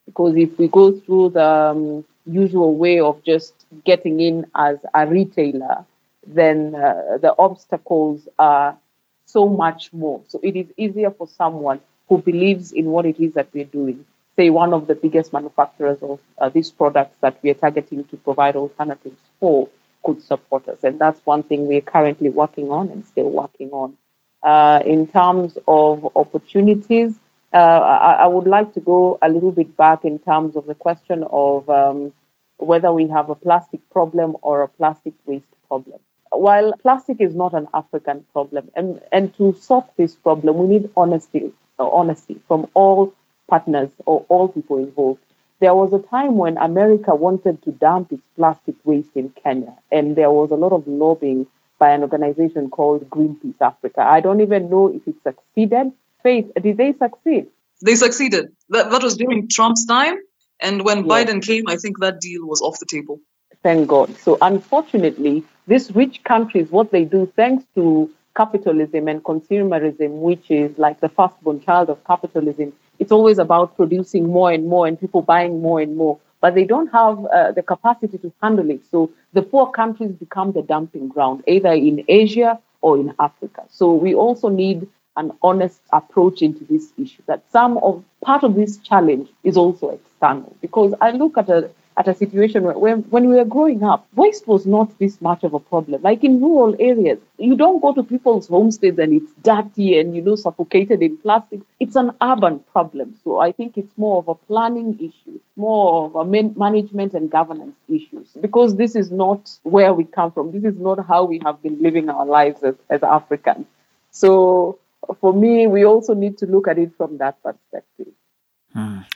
Because 0.06 0.36
if 0.36 0.58
we 0.58 0.68
go 0.68 0.92
through 1.00 1.32
the 1.32 1.44
um, 1.44 2.06
usual 2.26 2.76
way 2.76 3.00
of 3.00 3.24
just 3.24 3.54
getting 3.84 4.20
in 4.20 4.46
as 4.56 4.78
a 4.94 5.06
retailer, 5.08 5.86
then 6.26 6.76
uh, 6.76 7.18
the 7.22 7.34
obstacles 7.38 8.28
are 8.38 8.78
so 9.26 9.48
much 9.48 9.92
more. 9.94 10.22
So 10.28 10.40
it 10.44 10.56
is 10.56 10.68
easier 10.78 11.12
for 11.12 11.28
someone 11.28 11.82
who 12.08 12.20
believes 12.20 12.72
in 12.72 12.86
what 12.86 13.06
it 13.06 13.20
is 13.20 13.34
that 13.34 13.50
we're 13.54 13.66
doing. 13.66 14.06
Say 14.36 14.50
one 14.50 14.74
of 14.74 14.88
the 14.88 14.96
biggest 14.96 15.34
manufacturers 15.34 15.98
of 16.02 16.20
uh, 16.38 16.50
these 16.50 16.72
products 16.72 17.16
that 17.22 17.38
we 17.42 17.50
are 17.50 17.56
targeting 17.56 18.04
to 18.06 18.18
provide 18.18 18.56
alternatives 18.56 19.20
for 19.40 19.70
could 20.04 20.22
support 20.22 20.68
us. 20.68 20.84
And 20.84 21.00
that's 21.00 21.20
one 21.26 21.44
thing 21.44 21.68
we're 21.68 21.82
currently 21.82 22.30
working 22.30 22.70
on 22.70 22.90
and 22.90 23.06
still 23.06 23.30
working 23.30 23.72
on. 23.72 23.98
Uh, 24.44 24.82
in 24.86 25.08
terms 25.08 25.58
of 25.68 26.16
opportunities, 26.16 27.16
uh, 27.52 27.58
I, 27.58 28.12
I, 28.24 28.28
would 28.28 28.46
like 28.46 28.74
to 28.74 28.80
go 28.80 29.18
a 29.22 29.30
little 29.30 29.52
bit 29.52 29.76
back 29.76 30.06
in 30.06 30.20
terms 30.20 30.56
of 30.56 30.68
the 30.68 30.76
question 30.76 31.24
of 31.32 31.68
um, 31.70 32.14
whether 32.58 32.92
we 32.92 33.08
have 33.08 33.30
a 33.30 33.36
plastic 33.36 33.90
problem 33.90 34.36
or 34.42 34.62
a 34.62 34.68
plastic 34.68 35.14
waste 35.26 35.48
problem. 35.68 36.00
While 36.38 36.74
plastic 36.82 37.22
is 37.22 37.36
not 37.36 37.54
an 37.54 37.68
African 37.74 38.26
problem, 38.34 38.70
and, 38.76 39.02
and 39.12 39.36
to 39.38 39.54
solve 39.60 39.90
this 39.98 40.16
problem, 40.16 40.58
we 40.58 40.68
need 40.68 40.90
honesty, 40.96 41.52
uh, 41.80 41.88
honesty 41.90 42.40
from 42.48 42.68
all 42.74 43.14
partners 43.48 43.90
or 44.06 44.26
all 44.30 44.48
people 44.48 44.78
involved. 44.78 45.22
There 45.60 45.74
was 45.74 45.94
a 45.94 46.00
time 46.08 46.38
when 46.38 46.58
America 46.58 47.16
wanted 47.16 47.64
to 47.64 47.72
dump 47.72 48.12
its 48.12 48.24
plastic 48.36 48.76
waste 48.84 49.16
in 49.16 49.30
Kenya, 49.44 49.74
and 49.92 50.16
there 50.16 50.32
was 50.32 50.52
a 50.52 50.56
lot 50.56 50.74
of 50.74 50.88
lobbying 50.88 51.48
by 51.80 51.92
an 51.92 52.02
organization 52.02 52.70
called 52.70 53.10
Greenpeace 53.10 53.62
Africa. 53.62 54.02
I 54.02 54.20
don't 54.20 54.42
even 54.42 54.70
know 54.70 54.88
if 54.88 55.08
it 55.08 55.16
succeeded, 55.24 55.92
Faith, 56.26 56.52
did 56.60 56.78
they 56.78 56.92
succeed? 56.94 57.46
They 57.84 57.94
succeeded. 57.94 58.48
That, 58.70 58.90
that 58.90 59.04
was 59.04 59.16
during 59.16 59.48
Trump's 59.48 59.86
time. 59.86 60.16
And 60.60 60.84
when 60.84 61.06
yes. 61.06 61.08
Biden 61.08 61.46
came, 61.46 61.66
I 61.68 61.76
think 61.76 62.00
that 62.00 62.20
deal 62.20 62.48
was 62.48 62.62
off 62.62 62.80
the 62.80 62.88
table. 62.88 63.20
Thank 63.66 63.88
God. 63.88 64.16
So, 64.18 64.38
unfortunately, 64.42 65.44
these 65.66 65.90
rich 65.96 66.24
countries, 66.24 66.70
what 66.70 66.92
they 66.92 67.04
do, 67.04 67.26
thanks 67.36 67.66
to 67.74 68.12
capitalism 68.38 69.08
and 69.08 69.24
consumerism, 69.24 70.20
which 70.22 70.52
is 70.52 70.78
like 70.78 71.00
the 71.00 71.10
firstborn 71.10 71.62
child 71.62 71.90
of 71.90 71.98
capitalism, 72.04 72.74
it's 73.00 73.12
always 73.12 73.40
about 73.40 73.76
producing 73.76 74.28
more 74.28 74.52
and 74.52 74.68
more 74.68 74.86
and 74.86 75.00
people 75.00 75.24
buying 75.24 75.64
more 75.64 75.80
and 75.82 75.98
more. 75.98 76.20
But 76.42 76.54
they 76.54 76.66
don't 76.66 76.92
have 76.92 77.26
uh, 77.26 77.54
the 77.54 77.64
capacity 77.64 78.20
to 78.20 78.32
handle 78.40 78.70
it. 78.70 78.82
So 78.92 79.10
the 79.34 79.42
poor 79.42 79.72
countries 79.72 80.12
become 80.12 80.52
the 80.52 80.62
dumping 80.62 81.08
ground, 81.08 81.44
either 81.48 81.72
in 81.72 82.06
Asia 82.08 82.60
or 82.82 83.00
in 83.00 83.16
Africa. 83.18 83.64
So 83.72 83.96
we 83.96 84.14
also 84.14 84.48
need 84.48 84.88
an 85.18 85.32
honest 85.42 85.82
approach 85.92 86.44
into 86.44 86.64
this 86.66 86.94
issue 87.00 87.24
that 87.26 87.42
some 87.52 87.80
of 87.80 88.04
part 88.22 88.44
of 88.44 88.54
this 88.54 88.78
challenge 88.78 89.28
is 89.44 89.58
also 89.58 89.90
external. 89.90 90.56
Because 90.62 90.94
I 91.02 91.10
look 91.10 91.40
at 91.40 91.50
a 91.50 91.72
at 91.98 92.08
a 92.08 92.14
situation 92.14 92.64
where 92.64 92.78
when, 92.78 93.00
when 93.04 93.30
we 93.30 93.36
were 93.36 93.46
growing 93.46 93.84
up, 93.84 94.08
waste 94.16 94.48
was 94.48 94.66
not 94.66 94.98
this 95.00 95.22
much 95.22 95.44
of 95.44 95.54
a 95.54 95.60
problem. 95.60 96.02
Like 96.02 96.24
in 96.24 96.42
rural 96.42 96.76
areas, 96.80 97.20
you 97.38 97.56
don't 97.56 97.82
go 97.82 97.94
to 97.94 98.04
people's 98.04 98.48
homesteads 98.48 99.00
and 99.00 99.14
it's 99.14 99.32
dirty 99.44 99.98
and, 99.98 100.16
you 100.16 100.22
know, 100.22 100.36
suffocated 100.36 101.02
in 101.02 101.18
plastic. 101.18 101.62
It's 101.80 101.96
an 101.96 102.12
urban 102.22 102.60
problem. 102.72 103.16
So 103.24 103.40
I 103.40 103.54
think 103.54 103.78
it's 103.78 103.98
more 103.98 104.18
of 104.18 104.28
a 104.28 104.36
planning 104.36 104.96
issue, 105.00 105.40
more 105.56 106.06
of 106.06 106.16
a 106.16 106.26
man- 106.26 106.54
management 106.58 107.14
and 107.14 107.32
governance 107.32 107.76
issues, 107.88 108.28
because 108.42 108.76
this 108.76 108.96
is 108.96 109.10
not 109.12 109.50
where 109.64 109.94
we 109.94 110.04
come 110.04 110.32
from. 110.32 110.52
This 110.52 110.66
is 110.66 110.80
not 110.80 111.06
how 111.08 111.24
we 111.24 111.40
have 111.46 111.62
been 111.64 111.82
living 111.82 112.10
our 112.10 112.26
lives 112.26 112.62
as, 112.64 112.76
as 112.90 113.04
Africans. 113.04 113.68
So 114.12 114.80
for 115.22 115.34
me, 115.34 115.68
we 115.68 115.86
also 115.86 116.14
need 116.14 116.38
to 116.40 116.46
look 116.46 116.68
at 116.68 116.78
it 116.78 116.92
from 116.98 117.20
that 117.20 117.42
perspective. 117.42 118.14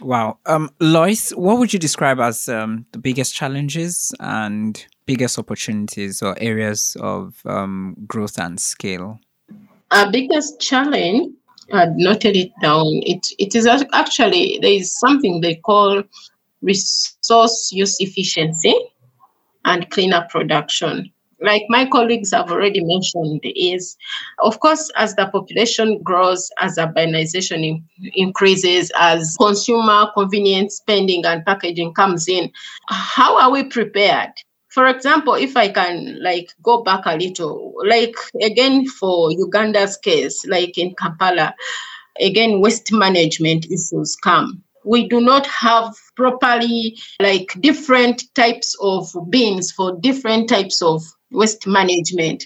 Wow. 0.01 0.39
Um, 0.45 0.69
Loyce, 0.79 1.31
what 1.31 1.57
would 1.57 1.73
you 1.73 1.79
describe 1.79 2.19
as 2.19 2.47
um, 2.47 2.85
the 2.93 2.99
biggest 2.99 3.35
challenges 3.35 4.13
and 4.19 4.85
biggest 5.05 5.37
opportunities 5.37 6.21
or 6.21 6.35
areas 6.39 6.95
of 7.01 7.41
um, 7.45 7.95
growth 8.07 8.39
and 8.39 8.59
scale? 8.59 9.19
Our 9.91 10.11
biggest 10.11 10.61
challenge, 10.61 11.33
I've 11.73 11.95
noted 11.95 12.37
it 12.37 12.51
down, 12.61 12.85
it, 13.03 13.27
it 13.37 13.55
is 13.55 13.67
actually, 13.67 14.59
there 14.61 14.71
is 14.71 14.97
something 14.97 15.41
they 15.41 15.55
call 15.55 16.03
resource 16.61 17.71
use 17.73 17.97
efficiency 17.99 18.75
and 19.65 19.89
cleaner 19.89 20.25
production 20.29 21.11
like 21.41 21.63
my 21.69 21.85
colleagues 21.85 22.31
have 22.31 22.51
already 22.51 22.83
mentioned, 22.83 23.41
is 23.43 23.97
of 24.39 24.59
course, 24.59 24.89
as 24.95 25.15
the 25.15 25.27
population 25.27 26.01
grows, 26.03 26.49
as 26.59 26.77
urbanization 26.77 27.65
in, 27.65 27.83
increases, 28.13 28.91
as 28.99 29.35
consumer 29.39 30.07
convenience 30.13 30.77
spending 30.77 31.25
and 31.25 31.45
packaging 31.45 31.93
comes 31.93 32.27
in, 32.27 32.51
how 32.87 33.39
are 33.39 33.51
we 33.51 33.63
prepared? 33.63 34.31
For 34.69 34.85
example, 34.85 35.33
if 35.33 35.57
I 35.57 35.69
can 35.69 36.21
like 36.21 36.51
go 36.61 36.83
back 36.83 37.01
a 37.05 37.15
little, 37.15 37.73
like 37.85 38.15
again 38.41 38.85
for 38.85 39.31
Uganda's 39.31 39.97
case, 39.97 40.45
like 40.45 40.77
in 40.77 40.93
Kampala, 40.95 41.55
again 42.21 42.61
waste 42.61 42.91
management 42.91 43.65
issues 43.65 44.15
come 44.23 44.63
we 44.85 45.07
do 45.07 45.19
not 45.21 45.45
have 45.45 45.93
properly 46.19 46.97
like 47.21 47.49
different 47.61 48.23
types 48.35 48.75
of 48.81 49.09
bins 49.29 49.71
for 49.71 49.97
different 50.01 50.49
types 50.49 50.81
of 50.81 51.01
waste 51.31 51.65
management. 51.65 52.45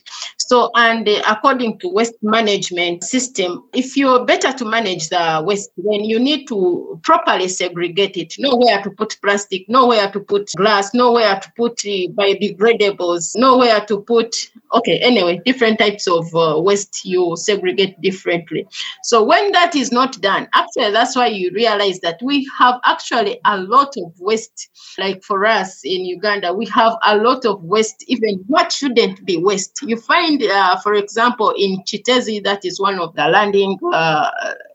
So, 0.53 0.69
and 0.75 1.07
according 1.07 1.79
to 1.79 1.89
waste 1.89 2.13
management 2.21 3.03
system, 3.03 3.67
if 3.73 3.97
you're 3.97 4.23
better 4.23 4.53
to 4.53 4.65
manage 4.65 5.09
the 5.09 5.41
waste, 5.43 5.71
then 5.77 6.03
you 6.03 6.19
need 6.19 6.47
to 6.49 6.99
properly 7.01 7.47
segregate 7.47 8.17
it. 8.17 8.35
Know 8.37 8.57
where 8.57 8.79
to 8.83 8.91
put 8.91 9.17
plastic, 9.23 9.67
know 9.67 9.87
where 9.87 10.11
to 10.11 10.19
put 10.19 10.51
glass, 10.55 10.93
know 10.93 11.11
where 11.13 11.39
to 11.39 11.51
put 11.57 11.79
uh, 11.79 12.05
biodegradables, 12.13 13.35
know 13.35 13.57
where 13.57 13.83
to 13.83 14.01
put, 14.01 14.51
okay, 14.75 14.99
anyway, 14.99 15.41
different 15.43 15.79
types 15.79 16.07
of 16.07 16.23
uh, 16.35 16.61
waste 16.61 17.03
you 17.03 17.35
segregate 17.35 17.99
differently. 18.01 18.67
So 19.01 19.23
when 19.23 19.53
that 19.53 19.75
is 19.75 19.91
not 19.91 20.21
done, 20.21 20.47
actually, 20.53 20.91
that's 20.91 21.15
why 21.15 21.29
you 21.29 21.49
realize 21.55 21.99
that 22.01 22.19
we 22.21 22.47
have 22.59 22.79
actually 22.85 23.39
a 23.45 23.57
lot 23.57 23.95
of 23.97 24.13
waste. 24.19 24.69
Like 24.99 25.23
for 25.23 25.47
us 25.47 25.81
in 25.83 26.05
Uganda, 26.05 26.53
we 26.53 26.67
have 26.67 26.95
a 27.01 27.17
lot 27.17 27.43
of 27.43 27.63
waste, 27.63 28.03
even 28.05 28.43
what 28.45 28.71
shouldn't 28.71 29.25
be 29.25 29.37
waste. 29.37 29.81
You 29.81 29.97
find, 29.97 30.42
uh, 30.49 30.79
for 30.79 30.93
example, 30.93 31.53
in 31.57 31.81
Kiteezi, 31.83 32.43
that 32.43 32.65
is 32.65 32.79
one 32.79 32.99
of 32.99 33.15
the 33.15 33.27
landing, 33.27 33.77
uh, 33.91 34.29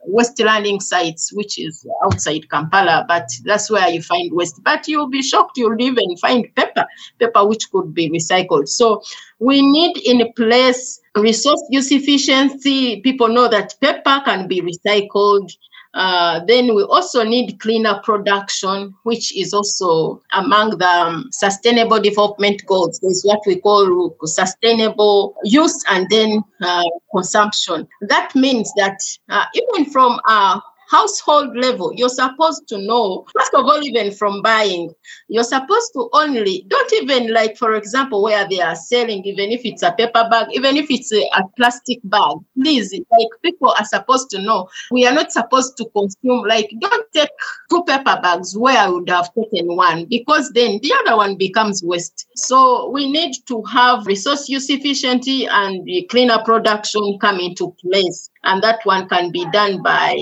waste 0.05 0.39
landing 0.39 0.79
sites, 0.79 1.31
which 1.33 1.59
is 1.59 1.87
outside 2.05 2.49
Kampala, 2.49 3.05
but 3.07 3.29
that's 3.43 3.69
where 3.69 3.87
you 3.89 4.01
find 4.01 4.31
waste. 4.33 4.63
But 4.63 4.87
you'll 4.87 5.09
be 5.09 5.21
shocked, 5.21 5.57
you'll 5.57 5.79
even 5.81 6.15
find 6.17 6.47
paper, 6.55 6.85
paper 7.19 7.45
which 7.47 7.71
could 7.71 7.93
be 7.93 8.09
recycled. 8.09 8.67
So 8.67 9.01
we 9.39 9.61
need 9.61 9.97
in 9.97 10.31
place 10.33 10.99
resource 11.15 11.63
use 11.69 11.91
efficiency. 11.91 13.01
People 13.01 13.29
know 13.29 13.47
that 13.47 13.75
paper 13.81 14.21
can 14.25 14.47
be 14.47 14.61
recycled. 14.61 15.51
Uh, 15.93 16.41
then 16.45 16.75
we 16.75 16.83
also 16.83 17.23
need 17.23 17.59
cleaner 17.59 17.99
production, 18.03 18.93
which 19.03 19.35
is 19.35 19.53
also 19.53 20.21
among 20.33 20.77
the 20.77 20.85
um, 20.87 21.27
sustainable 21.31 21.99
development 21.99 22.61
goals. 22.67 22.99
Is 23.03 23.25
what 23.25 23.39
we 23.47 23.59
call 23.59 24.15
sustainable 24.23 25.35
use 25.43 25.83
and 25.89 26.07
then 26.09 26.43
uh, 26.61 26.83
consumption. 27.13 27.87
That 28.01 28.35
means 28.35 28.71
that 28.77 28.99
uh, 29.29 29.45
even 29.55 29.91
from 29.91 30.19
a 30.27 30.61
household 30.89 31.55
level, 31.55 31.91
you're 31.95 32.09
supposed 32.09 32.67
to 32.67 32.77
know, 32.79 33.25
first 33.37 33.53
of 33.53 33.65
all, 33.65 33.81
even 33.83 34.11
from 34.11 34.41
buying, 34.41 34.91
you're 35.27 35.43
supposed 35.43 35.91
to 35.93 36.09
only, 36.13 36.65
don't 36.67 36.93
even 36.93 37.33
like, 37.33 37.57
for 37.57 37.75
example, 37.75 38.23
where 38.23 38.47
they 38.49 38.59
are 38.59 38.75
selling, 38.75 39.23
even 39.25 39.51
if 39.51 39.61
it's 39.63 39.83
a 39.83 39.91
paper 39.91 40.27
bag, 40.29 40.47
even 40.53 40.77
if 40.77 40.89
it's 40.89 41.11
a, 41.13 41.21
a 41.37 41.43
plastic 41.55 41.99
bag, 42.05 42.37
please, 42.55 42.91
like 42.93 43.27
people 43.43 43.73
are 43.77 43.85
supposed 43.85 44.29
to 44.29 44.41
know, 44.41 44.67
we 44.91 45.05
are 45.05 45.13
not 45.13 45.31
supposed 45.31 45.77
to 45.77 45.85
consume, 45.95 46.43
like, 46.47 46.71
don't 46.79 47.05
take 47.13 47.29
two 47.69 47.83
paper 47.83 48.19
bags 48.21 48.57
where 48.57 48.77
I 48.77 48.89
would 48.89 49.09
have 49.09 49.29
taken 49.33 49.75
one, 49.75 50.05
because 50.05 50.51
then 50.53 50.79
the 50.81 50.93
other 51.01 51.17
one 51.17 51.37
becomes 51.37 51.83
waste. 51.83 52.27
So 52.35 52.89
we 52.89 53.11
need 53.11 53.33
to 53.47 53.63
have 53.63 54.05
resource 54.05 54.49
use 54.49 54.69
efficiency 54.69 55.45
and 55.45 55.87
cleaner 56.09 56.39
production 56.43 57.17
come 57.21 57.39
into 57.39 57.75
place 57.81 58.29
and 58.43 58.63
that 58.63 58.79
one 58.83 59.07
can 59.09 59.31
be 59.31 59.45
done 59.51 59.81
by 59.83 60.15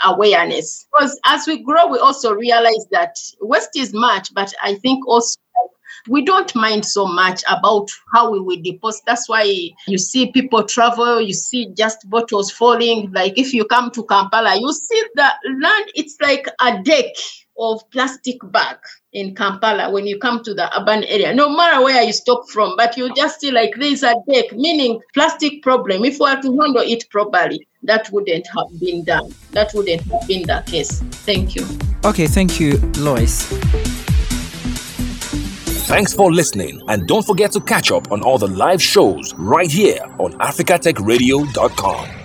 uh, 0.00 0.07
awareness 0.08 0.86
because 0.92 1.18
as 1.24 1.46
we 1.46 1.62
grow 1.62 1.86
we 1.88 1.98
also 1.98 2.32
realize 2.32 2.86
that 2.90 3.16
waste 3.40 3.76
is 3.76 3.92
much 3.92 4.32
but 4.34 4.52
i 4.62 4.74
think 4.74 5.06
also 5.06 5.36
we 6.08 6.24
don't 6.24 6.54
mind 6.54 6.84
so 6.84 7.06
much 7.06 7.42
about 7.48 7.88
how 8.12 8.30
we 8.30 8.40
will 8.40 8.60
deposit. 8.62 9.02
That's 9.06 9.28
why 9.28 9.42
you 9.86 9.98
see 9.98 10.30
people 10.32 10.62
travel, 10.64 11.20
you 11.20 11.34
see 11.34 11.68
just 11.74 12.08
bottles 12.08 12.50
falling. 12.50 13.12
Like 13.12 13.38
if 13.38 13.52
you 13.52 13.64
come 13.64 13.90
to 13.92 14.04
Kampala, 14.04 14.56
you 14.58 14.72
see 14.72 15.02
the 15.14 15.28
land, 15.60 15.90
it's 15.94 16.16
like 16.20 16.46
a 16.60 16.82
deck 16.82 17.14
of 17.58 17.82
plastic 17.90 18.36
bag 18.52 18.76
in 19.12 19.34
Kampala 19.34 19.90
when 19.90 20.06
you 20.06 20.18
come 20.18 20.42
to 20.44 20.54
the 20.54 20.80
urban 20.80 21.04
area, 21.04 21.34
no 21.34 21.48
matter 21.50 21.82
where 21.82 22.02
you 22.02 22.12
stop 22.12 22.48
from, 22.50 22.76
but 22.76 22.96
you 22.96 23.12
just 23.14 23.40
see 23.40 23.50
like 23.50 23.72
there's 23.78 24.02
a 24.02 24.14
deck, 24.30 24.52
meaning 24.52 25.00
plastic 25.14 25.62
problem. 25.62 26.04
If 26.04 26.20
we 26.20 26.30
were 26.30 26.40
to 26.40 26.58
handle 26.60 26.82
it 26.82 27.04
properly, 27.10 27.67
that 27.82 28.10
wouldn't 28.10 28.46
have 28.48 28.80
been 28.80 29.04
done. 29.04 29.34
That 29.52 29.72
wouldn't 29.74 30.02
have 30.02 30.26
been 30.26 30.46
the 30.46 30.62
case. 30.66 31.00
Thank 31.00 31.54
you. 31.54 31.66
Okay, 32.04 32.26
thank 32.26 32.60
you, 32.60 32.78
Loyce. 32.98 33.46
Thanks 35.86 36.12
for 36.12 36.30
listening, 36.30 36.82
and 36.88 37.06
don't 37.06 37.24
forget 37.24 37.52
to 37.52 37.60
catch 37.60 37.90
up 37.90 38.12
on 38.12 38.22
all 38.22 38.36
the 38.36 38.48
live 38.48 38.82
shows 38.82 39.32
right 39.34 39.70
here 39.70 40.00
on 40.18 40.32
africatechradio.com. 40.34 42.17